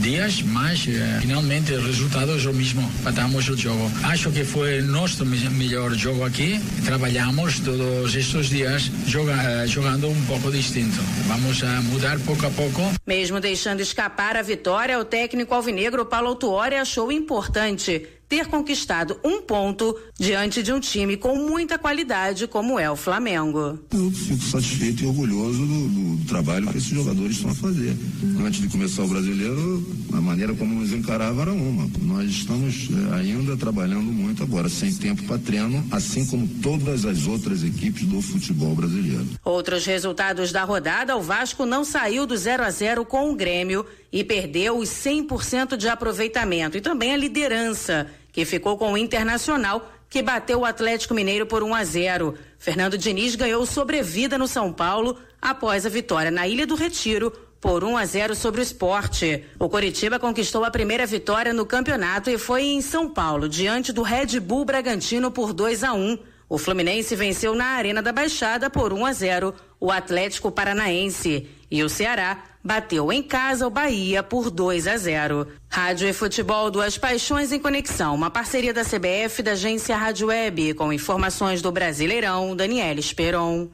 [0.01, 2.91] dias, mas eh, finalmente o resultado é o mesmo.
[3.05, 3.91] Patamos o jogo.
[4.03, 6.61] Acho que foi nosso melhor jogo aqui.
[6.85, 11.01] Trabalhamos todos estes dias joga, jogando um pouco distinto.
[11.27, 12.81] Vamos a mudar pouco a pouco.
[13.07, 19.43] Mesmo deixando escapar a vitória, o técnico alvinegro Paulo Autuori achou importante ter conquistado um
[19.43, 23.77] ponto diante de um time com muita qualidade como é o Flamengo.
[23.93, 27.93] Eu fico satisfeito e orgulhoso do, do trabalho que esses jogadores estão a fazer.
[28.41, 31.91] Antes de começar o brasileiro, a maneira como nos encarava era uma.
[32.03, 37.27] Nós estamos é, ainda trabalhando muito agora, sem tempo para treino, assim como todas as
[37.27, 39.27] outras equipes do futebol brasileiro.
[39.45, 43.85] Outros resultados da rodada, o Vasco não saiu do 0 a 0 com o Grêmio
[44.13, 49.91] e perdeu os 100% de aproveitamento e também a liderança que ficou com o Internacional,
[50.09, 52.35] que bateu o Atlético Mineiro por 1 a 0.
[52.59, 57.85] Fernando Diniz ganhou sobrevida no São Paulo após a vitória na Ilha do Retiro por
[57.85, 59.45] 1 a 0 sobre o esporte.
[59.59, 64.03] O Coritiba conquistou a primeira vitória no campeonato e foi em São Paulo, diante do
[64.03, 66.19] Red Bull Bragantino por 2 a 1.
[66.49, 71.85] O Fluminense venceu na Arena da Baixada por 1 a 0 o Atlético Paranaense e
[71.85, 75.47] o Ceará bateu em casa o Bahia por 2 a 0.
[75.69, 80.75] Rádio e Futebol Duas Paixões em Conexão, uma parceria da CBF da agência Rádio Web,
[80.75, 83.69] com informações do Brasileirão, Daniel Esperon.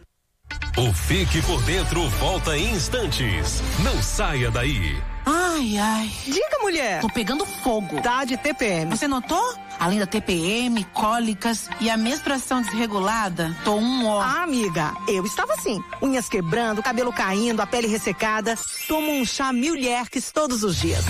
[0.76, 3.62] O Fique por Dentro volta em instantes.
[3.82, 4.96] Não saia daí.
[5.24, 6.10] Ai, ai.
[6.24, 7.00] Diga, mulher.
[7.00, 8.00] Tô pegando fogo.
[8.00, 8.90] Tá de TPM.
[8.90, 9.54] Você notou?
[9.78, 14.20] Além da TPM, cólicas e a menstruação desregulada, tô um ó.
[14.20, 15.82] Ah, amiga, eu estava assim.
[16.00, 18.56] Unhas quebrando, cabelo caindo, a pele ressecada.
[18.88, 21.04] Tomo um chá Milherques todos os dias.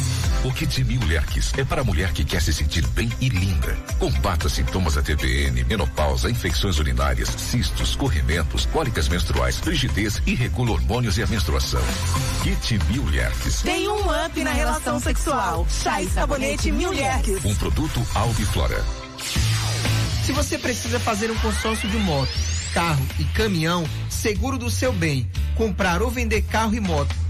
[0.47, 3.77] O Kit Milherques é para a mulher que quer se sentir bem e linda.
[3.99, 11.19] Combata sintomas da TPM, menopausa, infecções urinárias, cistos, corrimentos, cólicas menstruais, frigidez e regula hormônios
[11.19, 11.81] e a menstruação.
[12.45, 13.63] Kit Milherques.
[13.63, 15.67] Tem um up na relação sexual.
[15.69, 17.45] Chá e sabonete Milherques.
[17.45, 18.85] Um produto Albiflora.
[20.25, 22.31] Se você precisa fazer um consórcio de moto,
[22.73, 27.26] carro e caminhão, seguro do seu bem, comprar ou vender carro e moto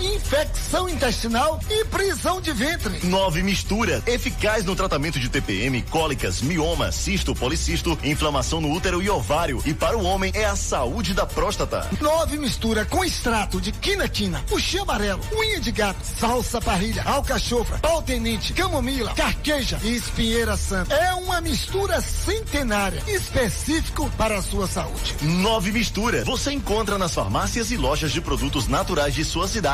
[0.00, 3.06] infecção intestinal e prisão de ventre.
[3.06, 4.02] Nove mistura.
[4.06, 9.62] Eficaz no tratamento de TPM, cólicas, mioma, cisto, policisto, inflamação no útero e ovário.
[9.64, 11.88] E para o homem é a saúde da próstata.
[12.00, 18.02] Nove mistura com extrato de quinaquina, puxê amarelo, unha de gato, salsa parrilha, alcachofra, pau
[18.02, 20.94] tenente, camomila, carqueja e espinheira santa.
[20.94, 25.14] É uma mistura centenária, específico para a sua saúde.
[25.22, 26.24] Nove mistura.
[26.24, 29.73] Você encontra nas farmácias e lojas de produtos naturais de sua cidade.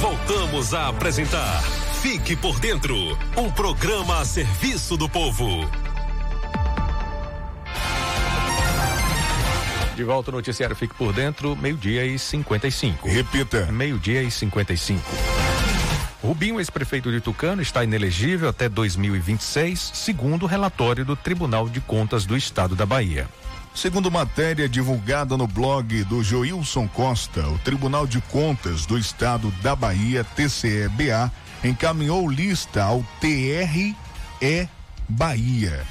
[0.00, 1.62] Voltamos a apresentar
[2.02, 2.94] Fique por Dentro
[3.36, 5.46] um programa a serviço do povo.
[9.96, 13.08] De volta ao noticiário Fique por Dentro, meio-dia e 55.
[13.08, 13.72] Repita.
[13.72, 15.02] Meio-dia e 55.
[16.22, 22.26] Rubinho, ex-prefeito de Tucano, está inelegível até 2026, segundo o relatório do Tribunal de Contas
[22.26, 23.28] do Estado da Bahia.
[23.76, 29.76] Segundo matéria divulgada no blog do Joilson Costa, o Tribunal de Contas do Estado da
[29.76, 31.30] Bahia, TCE-BA,
[31.62, 33.94] encaminhou lista ao TRE
[35.06, 35.84] Bahia.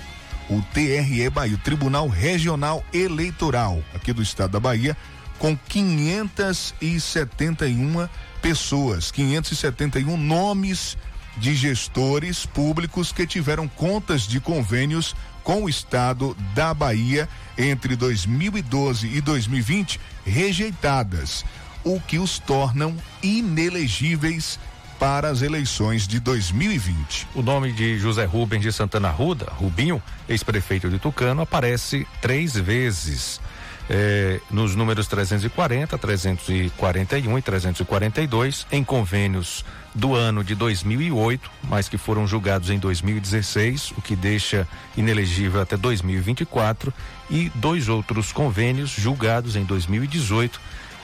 [0.50, 4.98] O TRE Bahia, o Tribunal Regional Eleitoral aqui do Estado da Bahia,
[5.38, 8.10] com 571
[8.42, 10.98] pessoas, 571 nomes
[11.38, 15.16] de gestores públicos que tiveram contas de convênios
[15.46, 21.46] com o estado da Bahia entre 2012 e 2020 rejeitadas,
[21.84, 24.60] o que os tornam inelegíveis
[25.00, 27.28] para as eleições de 2020.
[27.36, 33.39] O nome de José Rubens de Santana Ruda, Rubinho, ex-prefeito de Tucano, aparece três vezes.
[33.88, 39.64] É, nos números 340, 341 e 342, em convênios
[39.94, 44.68] do ano de 2008, mas que foram julgados em 2016, o que deixa
[44.98, 46.92] inelegível até 2024,
[47.30, 50.60] e dois outros convênios julgados em 2018,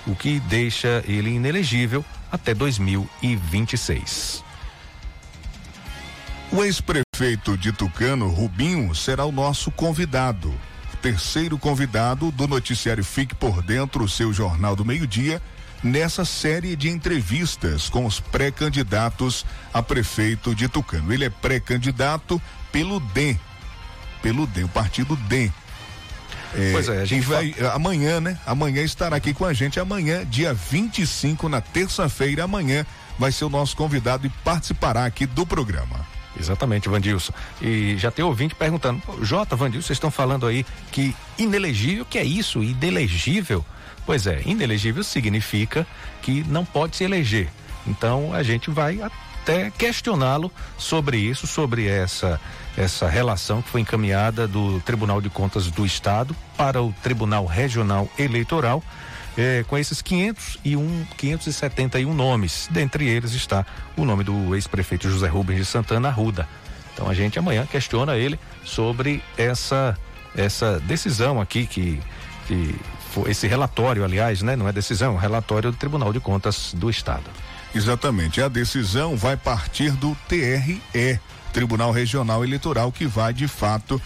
[0.08, 4.44] o que deixa ele inelegível até 2026.
[6.52, 10.54] O ex-prefeito de Tucano, Rubinho, será o nosso convidado.
[11.02, 15.41] Terceiro convidado do noticiário Fique por Dentro, o seu jornal do meio-dia,
[15.84, 19.43] nessa série de entrevistas com os pré-candidatos
[19.74, 21.12] a prefeito de Tucano.
[21.12, 22.39] Ele é pré-candidato
[22.72, 23.39] pelo DEM,
[24.22, 25.52] pelo DEM, o partido DEM.
[26.54, 28.38] É, Pois é, a gente vai amanhã, né?
[28.45, 29.80] Amanhã estará aqui com a gente.
[29.80, 32.86] Amanhã, dia 25, na terça-feira, amanhã,
[33.18, 36.11] vai ser o nosso convidado e participará aqui do programa.
[36.42, 37.32] Exatamente, Vandilson.
[37.62, 42.18] E já tem ouvinte perguntando, "Pô, Jota, Vandilson, vocês estão falando aí que inelegível, que
[42.18, 42.64] é isso?
[42.64, 43.64] Inelegível?
[44.06, 45.86] Pois é, inelegível significa
[46.22, 47.50] que não pode se eleger.
[47.86, 52.39] Então a gente vai até questioná-lo sobre isso, sobre essa
[52.78, 58.10] essa relação que foi encaminhada do Tribunal de Contas do Estado para o Tribunal Regional
[58.18, 58.82] Eleitoral.
[59.38, 63.66] Eh, com esses 501, 571 nomes, dentre eles está
[63.96, 66.48] o nome do ex-prefeito José Rubens de Santana Arruda.
[66.94, 69.98] Então a gente amanhã questiona ele sobre essa
[70.36, 72.00] essa decisão aqui que,
[72.48, 72.76] que
[73.12, 74.56] foi esse relatório, aliás, né?
[74.56, 77.24] Não é decisão, é relatório do Tribunal de Contas do Estado.
[77.76, 78.42] Exatamente.
[78.42, 80.82] A decisão vai partir do TRE,
[81.52, 84.02] Tribunal Regional Eleitoral, que vai de fato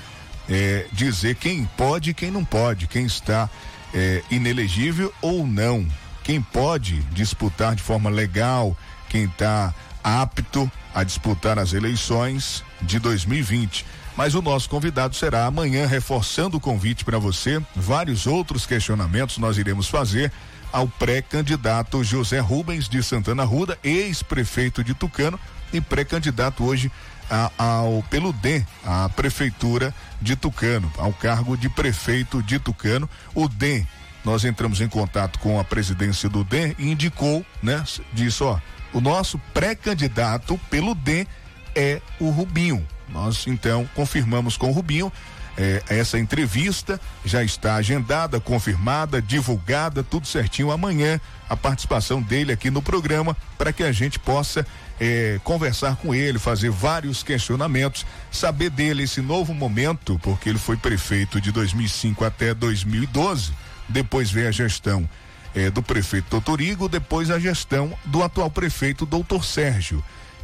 [0.50, 3.50] eh, dizer quem pode e quem não pode, quem está
[3.96, 5.88] eh, inelegível ou não,
[6.22, 8.78] quem pode disputar de forma legal,
[9.10, 9.74] quem está
[10.04, 13.86] apto a disputar as eleições de 2020.
[14.18, 17.62] Mas o nosso convidado será amanhã, reforçando o convite para você.
[17.76, 20.32] Vários outros questionamentos nós iremos fazer
[20.72, 25.40] ao pré-candidato José Rubens de Santana Ruda, ex-prefeito de Tucano
[25.72, 26.92] e pré-candidato hoje
[27.30, 33.10] a, ao pelo DEM, a prefeitura de Tucano, ao cargo de prefeito de Tucano.
[33.34, 33.88] O DEM,
[34.24, 37.84] nós entramos em contato com a presidência do DEM e indicou, né?
[38.14, 38.60] Disse, ó,
[38.94, 41.28] o nosso pré-candidato pelo DEM
[41.76, 42.86] é o Rubinho.
[43.10, 45.12] Nós então confirmamos com o Rubinho
[45.58, 51.20] eh, essa entrevista já está agendada, confirmada, divulgada, tudo certinho amanhã
[51.50, 54.66] a participação dele aqui no programa para que a gente possa
[55.00, 60.78] eh, conversar com ele, fazer vários questionamentos, saber dele esse novo momento, porque ele foi
[60.78, 63.54] prefeito de 2005 até 2012,
[63.90, 65.08] depois veio a gestão
[65.54, 70.04] eh, do prefeito Doutor depois a gestão do atual prefeito Doutor Sérgio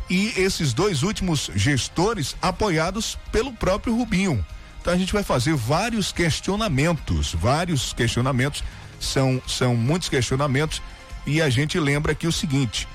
[0.10, 4.46] e esses dois últimos gestores apoiados pelo próprio Rubinho.
[4.82, 8.64] Então a gente vai fazer vários questionamentos, vários questionamentos,
[9.00, 10.82] são, são muitos questionamentos,
[11.26, 12.88] e a gente lembra aqui o seguinte: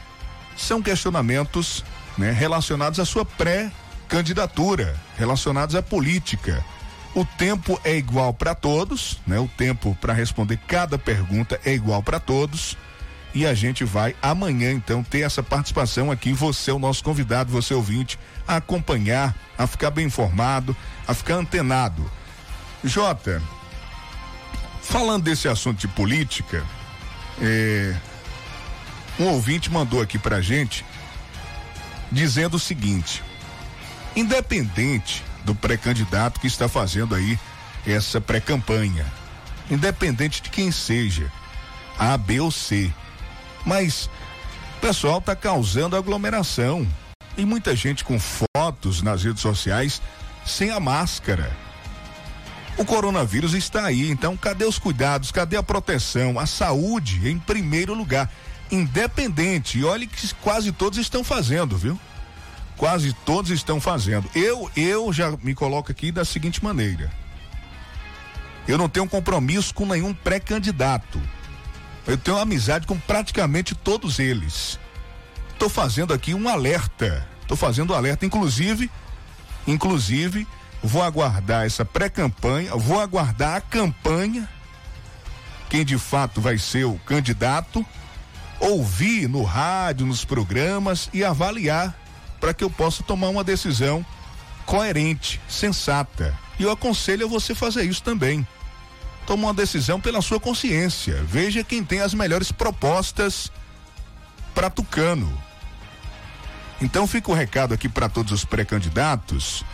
[0.57, 1.85] são questionamentos
[2.17, 6.65] né, relacionados à sua pré-candidatura, relacionados à política.
[7.15, 9.39] O tempo é igual para todos, né?
[9.39, 12.77] O tempo para responder cada pergunta é igual para todos
[13.37, 16.33] e a gente vai amanhã então ter essa participação aqui.
[16.33, 20.75] Você é o nosso convidado, você ouvinte, a acompanhar, a ficar bem informado,
[21.07, 22.11] a ficar antenado.
[22.83, 23.43] Jota,
[24.83, 26.65] falando desse assunto de política,
[27.41, 27.95] é,
[29.19, 30.85] um ouvinte mandou aqui pra gente
[32.11, 33.23] dizendo o seguinte:
[34.15, 37.39] independente do pré-candidato que está fazendo aí
[37.87, 39.07] essa pré-campanha,
[39.71, 41.31] independente de quem seja,
[41.99, 42.93] A, B ou C,
[43.65, 44.11] mas
[44.77, 46.87] o pessoal está causando aglomeração.
[47.39, 50.01] E muita gente com fotos nas redes sociais
[50.45, 51.55] sem a máscara.
[52.79, 55.31] O coronavírus está aí, então cadê os cuidados?
[55.31, 56.39] Cadê a proteção?
[56.39, 58.31] A saúde em primeiro lugar.
[58.71, 59.79] Independente.
[59.79, 61.99] E olhe que quase todos estão fazendo, viu?
[62.77, 64.29] Quase todos estão fazendo.
[64.35, 67.11] Eu, eu já me coloco aqui da seguinte maneira.
[68.69, 71.21] Eu não tenho compromisso com nenhum pré-candidato.
[72.07, 74.79] Eu tenho amizade com praticamente todos eles.
[75.53, 77.27] Estou fazendo aqui um alerta.
[77.41, 78.91] Estou fazendo um alerta, inclusive,
[79.67, 80.47] inclusive,
[80.83, 84.49] vou aguardar essa pré-campanha, vou aguardar a campanha,
[85.69, 87.87] quem de fato vai ser o candidato,
[88.61, 91.95] ouvir no rádio, nos programas e avaliar
[92.41, 94.05] para que eu possa tomar uma decisão
[94.65, 96.37] coerente, sensata.
[96.59, 98.47] E eu aconselho a você fazer isso também
[99.27, 101.23] toma uma decisão pela sua consciência.
[101.25, 103.51] Veja quem tem as melhores propostas
[104.55, 105.31] para Tucano.
[106.81, 109.65] Então fica o recado aqui para todos os pré-candidatos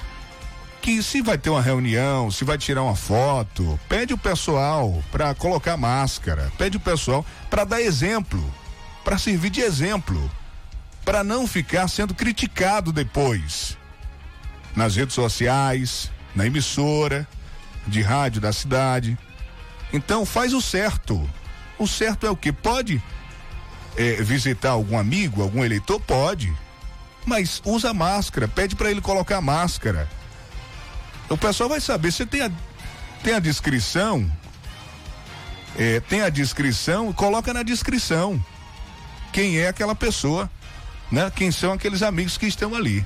[0.80, 5.32] que se vai ter uma reunião, se vai tirar uma foto, pede o pessoal para
[5.32, 8.42] colocar máscara, pede o pessoal para dar exemplo,
[9.04, 10.30] para servir de exemplo,
[11.04, 13.76] para não ficar sendo criticado depois
[14.74, 17.26] nas redes sociais, na emissora
[17.86, 19.18] de rádio da cidade.
[19.92, 21.28] Então faz o certo.
[21.78, 22.52] O certo é o que?
[22.52, 23.02] Pode
[23.96, 26.00] é, visitar algum amigo, algum eleitor?
[26.00, 26.52] Pode.
[27.26, 30.08] Mas usa máscara, pede para ele colocar máscara.
[31.28, 32.12] O pessoal vai saber.
[32.12, 32.50] Você tem a,
[33.22, 34.30] tem a descrição,
[35.76, 38.42] é, tem a descrição, coloca na descrição
[39.32, 40.48] quem é aquela pessoa,
[41.10, 41.30] né?
[41.34, 43.04] Quem são aqueles amigos que estão ali.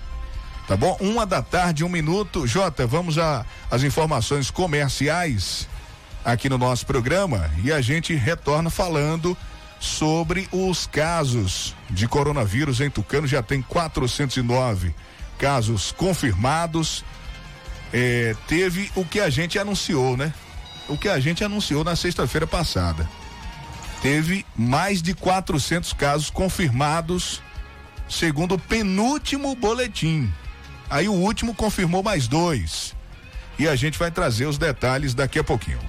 [0.66, 0.96] Tá bom?
[1.00, 2.46] Uma da tarde, um minuto.
[2.46, 5.68] Jota, vamos às informações comerciais
[6.24, 9.36] aqui no nosso programa e a gente retorna falando
[9.78, 13.28] sobre os casos de coronavírus em Tucano.
[13.28, 14.92] Já tem 409
[15.38, 17.04] casos confirmados.
[17.92, 20.34] É, teve o que a gente anunciou, né?
[20.88, 23.08] O que a gente anunciou na sexta-feira passada.
[24.06, 27.42] Teve mais de 400 casos confirmados,
[28.08, 30.32] segundo o penúltimo boletim.
[30.88, 32.94] Aí o último confirmou mais dois.
[33.58, 35.80] E a gente vai trazer os detalhes daqui a pouquinho.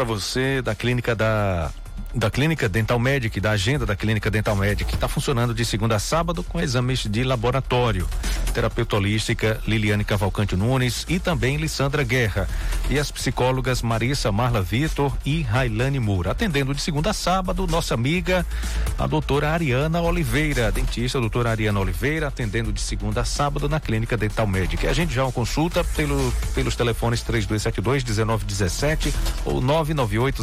[0.00, 1.70] Para você da clínica da
[2.14, 5.98] da Clínica Dental Medic, da agenda da Clínica Dental Medic, está funcionando de segunda a
[5.98, 8.08] sábado com exames de laboratório.
[8.52, 12.48] Terapeuta holística Liliane Cavalcante Nunes e também Lissandra Guerra.
[12.88, 16.32] E as psicólogas Marissa Marla Vitor e Railane Moura.
[16.32, 18.44] Atendendo de segunda a sábado, nossa amiga,
[18.98, 24.16] a doutora Ariana Oliveira, dentista doutora Ariana Oliveira, atendendo de segunda a sábado na Clínica
[24.16, 24.86] Dental Medic.
[24.86, 30.42] A gente já uma consulta pelo, pelos telefones 3272 1917 ou 998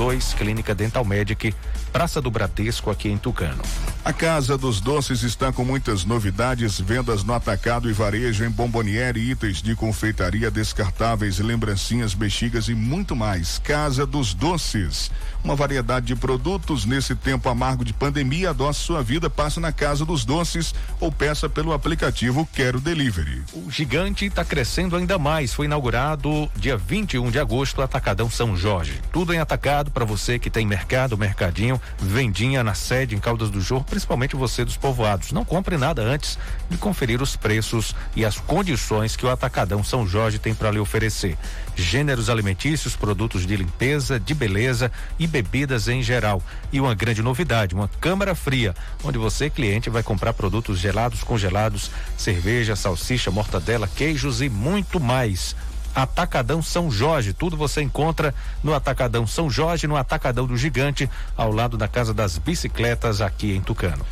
[0.00, 1.54] 001802, Clínica Dental Medic,
[1.92, 3.62] Praça do Bradesco, aqui em Tucano.
[4.04, 9.20] A Casa dos Doces está com muitas novidades, vendas no atacado e varejo em bomboniere,
[9.20, 13.58] itens de confeitaria descartáveis, lembrancinhas, bexigas e muito mais.
[13.58, 15.10] Casa dos Doces.
[15.42, 18.50] Uma variedade de produtos nesse tempo amargo de pandemia.
[18.50, 23.42] Adoce sua vida, passe na Casa dos Doces ou peça pelo aplicativo Quero Delivery.
[23.54, 25.52] O gigante está crescendo ainda mais.
[25.52, 29.00] Foi inaugurado dia 21 de agosto, Atacadão São Jorge.
[29.12, 33.60] Tudo em atacado para você que tem mercado, mercadinho, vendinha na sede em Caldas do
[33.60, 35.32] Jorro, principalmente você dos povoados.
[35.32, 40.06] Não compre nada antes de conferir os preços e as condições que o Atacadão São
[40.06, 41.36] Jorge tem para lhe oferecer.
[41.76, 46.42] Gêneros alimentícios, produtos de limpeza, de beleza e bebidas em geral.
[46.72, 51.90] E uma grande novidade, uma câmara fria, onde você, cliente, vai comprar produtos gelados, congelados,
[52.16, 55.54] cerveja, salsicha, mortadela, queijos e muito mais.
[55.94, 57.32] Atacadão São Jorge.
[57.32, 62.14] Tudo você encontra no Atacadão São Jorge, no Atacadão do Gigante, ao lado da Casa
[62.14, 64.04] das Bicicletas, aqui em Tucano.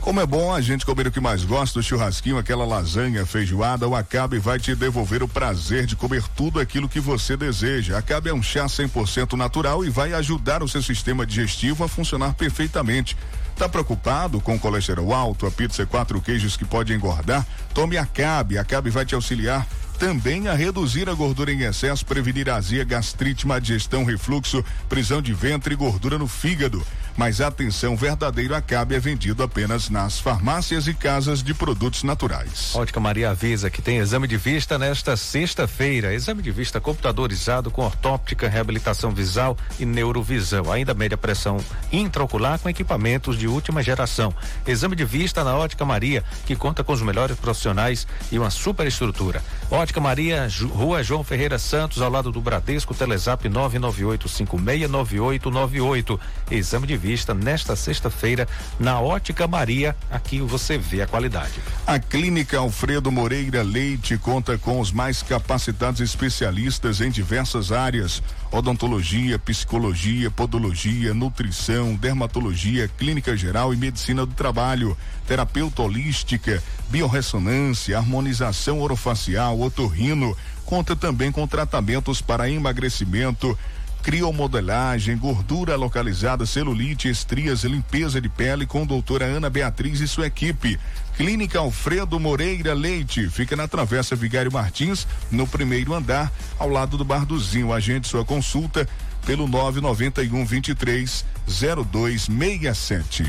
[0.00, 3.86] Como é bom a gente comer o que mais gosta, o churrasquinho, aquela lasanha, feijoada,
[3.86, 7.98] o Acabe vai te devolver o prazer de comer tudo aquilo que você deseja.
[7.98, 12.34] Acabe é um chá 100% natural e vai ajudar o seu sistema digestivo a funcionar
[12.34, 13.16] perfeitamente.
[13.56, 17.44] Tá preocupado com colesterol alto, a pizza e quatro queijos que pode engordar?
[17.74, 18.56] Tome Acabe.
[18.56, 19.66] Acabe vai te auxiliar
[19.98, 25.34] também a reduzir a gordura em excesso, prevenir azia, gastrite, má digestão, refluxo, prisão de
[25.34, 26.86] ventre e gordura no fígado.
[27.18, 32.76] Mas atenção, verdadeiro Acabe é vendido apenas nas farmácias e casas de produtos naturais.
[32.76, 36.14] Ótica Maria avisa que tem exame de vista nesta sexta-feira.
[36.14, 40.70] Exame de vista computadorizado com ortóptica, reabilitação visual e neurovisão.
[40.70, 41.56] Ainda média pressão
[41.90, 44.32] intraocular com equipamentos de última geração.
[44.64, 48.86] Exame de vista na Ótica Maria, que conta com os melhores profissionais e uma super
[48.86, 49.42] estrutura.
[49.68, 56.20] Ótica Maria, Rua João Ferreira Santos, ao lado do Bradesco, Telezap 998569898.
[56.52, 58.46] Exame de vista nesta sexta-feira
[58.78, 59.96] na Ótica Maria.
[60.10, 61.54] Aqui você vê a qualidade.
[61.86, 69.38] A Clínica Alfredo Moreira Leite conta com os mais capacitados especialistas em diversas áreas: odontologia,
[69.38, 74.96] psicologia, podologia, nutrição, dermatologia, clínica geral e medicina do trabalho,
[75.26, 80.36] terapeuta holística, biorressonância, harmonização orofacial, otorrino.
[80.64, 83.58] Conta também com tratamentos para emagrecimento
[84.02, 90.78] criomodelagem, gordura localizada, celulite, estrias, limpeza de pele com doutora Ana Beatriz e sua equipe.
[91.16, 97.04] Clínica Alfredo Moreira Leite, fica na Travessa Vigário Martins, no primeiro andar, ao lado do
[97.04, 97.72] Barduzinho.
[97.72, 98.88] Agende sua consulta
[99.26, 103.24] pelo 991 23 0267.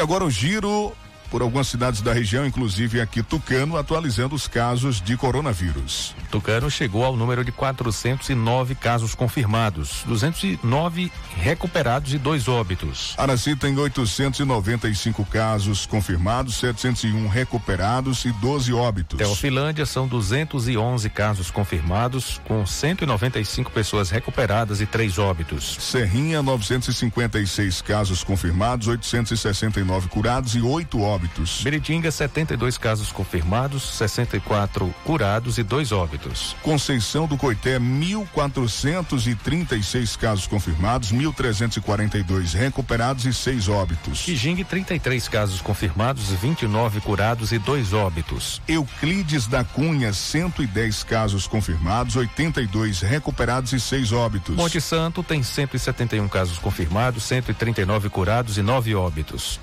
[0.00, 0.92] Agora o giro
[1.30, 6.14] por algumas cidades da região, inclusive aqui Tucano, atualizando os casos de coronavírus.
[6.30, 13.14] Tucano chegou ao número de 409 casos confirmados, 209 recuperados e dois óbitos.
[13.16, 19.18] Araci tem 895 casos confirmados, 701 recuperados e 12 óbitos.
[19.18, 25.76] Teofilândia são 211 casos confirmados, com 195 pessoas recuperadas e três óbitos.
[25.80, 31.60] Serrinha, 956 casos confirmados, 869 curados e oito óbitos óbitos.
[31.62, 36.56] Beritinga, 72 casos confirmados, 64 curados e dois óbitos.
[36.62, 44.22] Conceição do Coité, 1.436 casos confirmados, 1.342 recuperados e seis óbitos.
[44.22, 48.62] Quijingue, 33 casos confirmados, 29 curados e dois óbitos.
[48.66, 54.56] Euclides da Cunha, 110 casos confirmados, 82 recuperados e seis óbitos.
[54.56, 59.60] Monte Santo tem 171 casos confirmados, 139 curados e nove óbitos.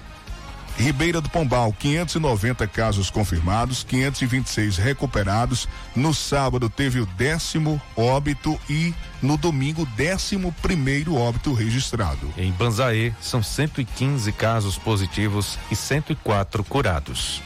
[0.78, 5.67] Ribeira do Pombal, 590 casos confirmados, 526 recuperados.
[5.95, 12.32] No sábado teve o décimo óbito e no domingo décimo primeiro óbito registrado.
[12.38, 17.41] Em Banzaê são 115 casos positivos e 104 curados.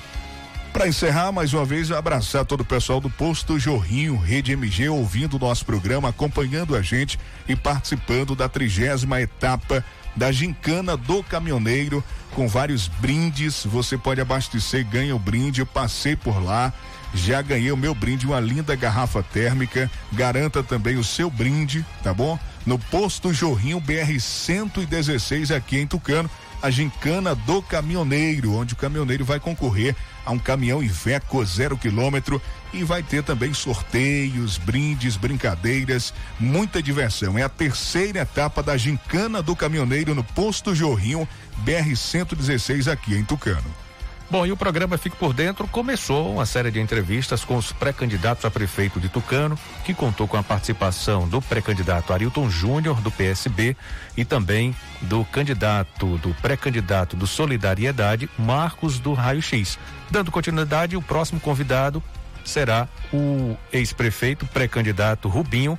[0.74, 5.36] Para encerrar, mais uma vez, abraçar todo o pessoal do Posto Jorrinho, Rede MG, ouvindo
[5.36, 9.84] o nosso programa, acompanhando a gente e participando da trigésima etapa
[10.16, 12.04] da Gincana do Caminhoneiro,
[12.34, 13.66] com vários brindes.
[13.66, 15.62] Você pode abastecer, ganha o brinde.
[15.62, 16.74] Eu passei por lá.
[17.14, 19.92] Já ganhei o meu brinde, uma linda garrafa térmica.
[20.14, 22.40] Garanta também o seu brinde, tá bom?
[22.66, 26.30] No posto Jorrinho BR 116 aqui em Tucano
[26.62, 29.96] a gincana do caminhoneiro, onde o caminhoneiro vai concorrer
[30.26, 32.42] a um caminhão Iveco zero quilômetro
[32.72, 37.38] e vai ter também sorteios, brindes, brincadeiras, muita diversão.
[37.38, 43.24] É a terceira etapa da gincana do caminhoneiro no posto Jorrinho BR 116 aqui em
[43.24, 43.91] Tucano.
[44.32, 48.46] Bom, e o programa Fique por Dentro começou uma série de entrevistas com os pré-candidatos
[48.46, 53.76] a prefeito de Tucano, que contou com a participação do pré-candidato Arilton Júnior, do PSB,
[54.16, 59.78] e também do candidato, do pré-candidato do Solidariedade, Marcos do Raio X.
[60.10, 62.02] Dando continuidade, o próximo convidado
[62.46, 65.78] será o ex-prefeito, pré-candidato Rubinho,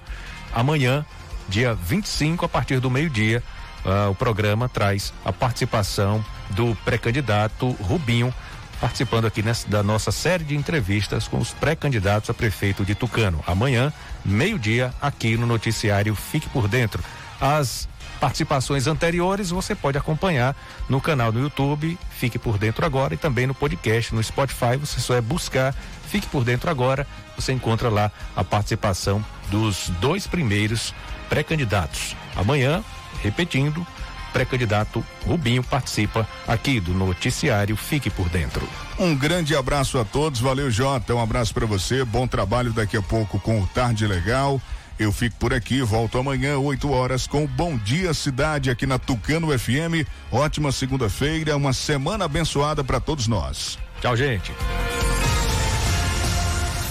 [0.52, 1.06] amanhã,
[1.48, 3.42] dia 25, a partir do meio-dia.
[3.84, 8.32] Uh, o programa traz a participação do pré-candidato Rubinho,
[8.80, 13.42] participando aqui nessa, da nossa série de entrevistas com os pré-candidatos a prefeito de Tucano.
[13.46, 13.92] Amanhã,
[14.24, 17.02] meio-dia, aqui no noticiário Fique por Dentro.
[17.40, 17.88] As
[18.20, 20.54] participações anteriores você pode acompanhar
[20.88, 24.76] no canal do YouTube Fique por Dentro Agora e também no podcast no Spotify.
[24.78, 25.74] Você só é buscar
[26.06, 27.04] Fique por Dentro Agora,
[27.34, 30.94] você encontra lá a participação dos dois primeiros
[31.28, 32.14] pré-candidatos.
[32.36, 32.84] Amanhã,
[33.22, 33.86] repetindo,
[34.32, 38.68] pré-candidato Rubinho participa aqui do noticiário Fique por Dentro.
[38.98, 43.02] Um grande abraço a todos, valeu Jota, um abraço para você, bom trabalho daqui a
[43.02, 44.60] pouco com o Tarde Legal.
[44.98, 49.56] Eu fico por aqui, volto amanhã, 8 horas, com Bom Dia Cidade aqui na Tucano
[49.58, 50.06] FM.
[50.30, 53.78] Ótima segunda-feira, uma semana abençoada para todos nós.
[54.00, 54.52] Tchau, gente.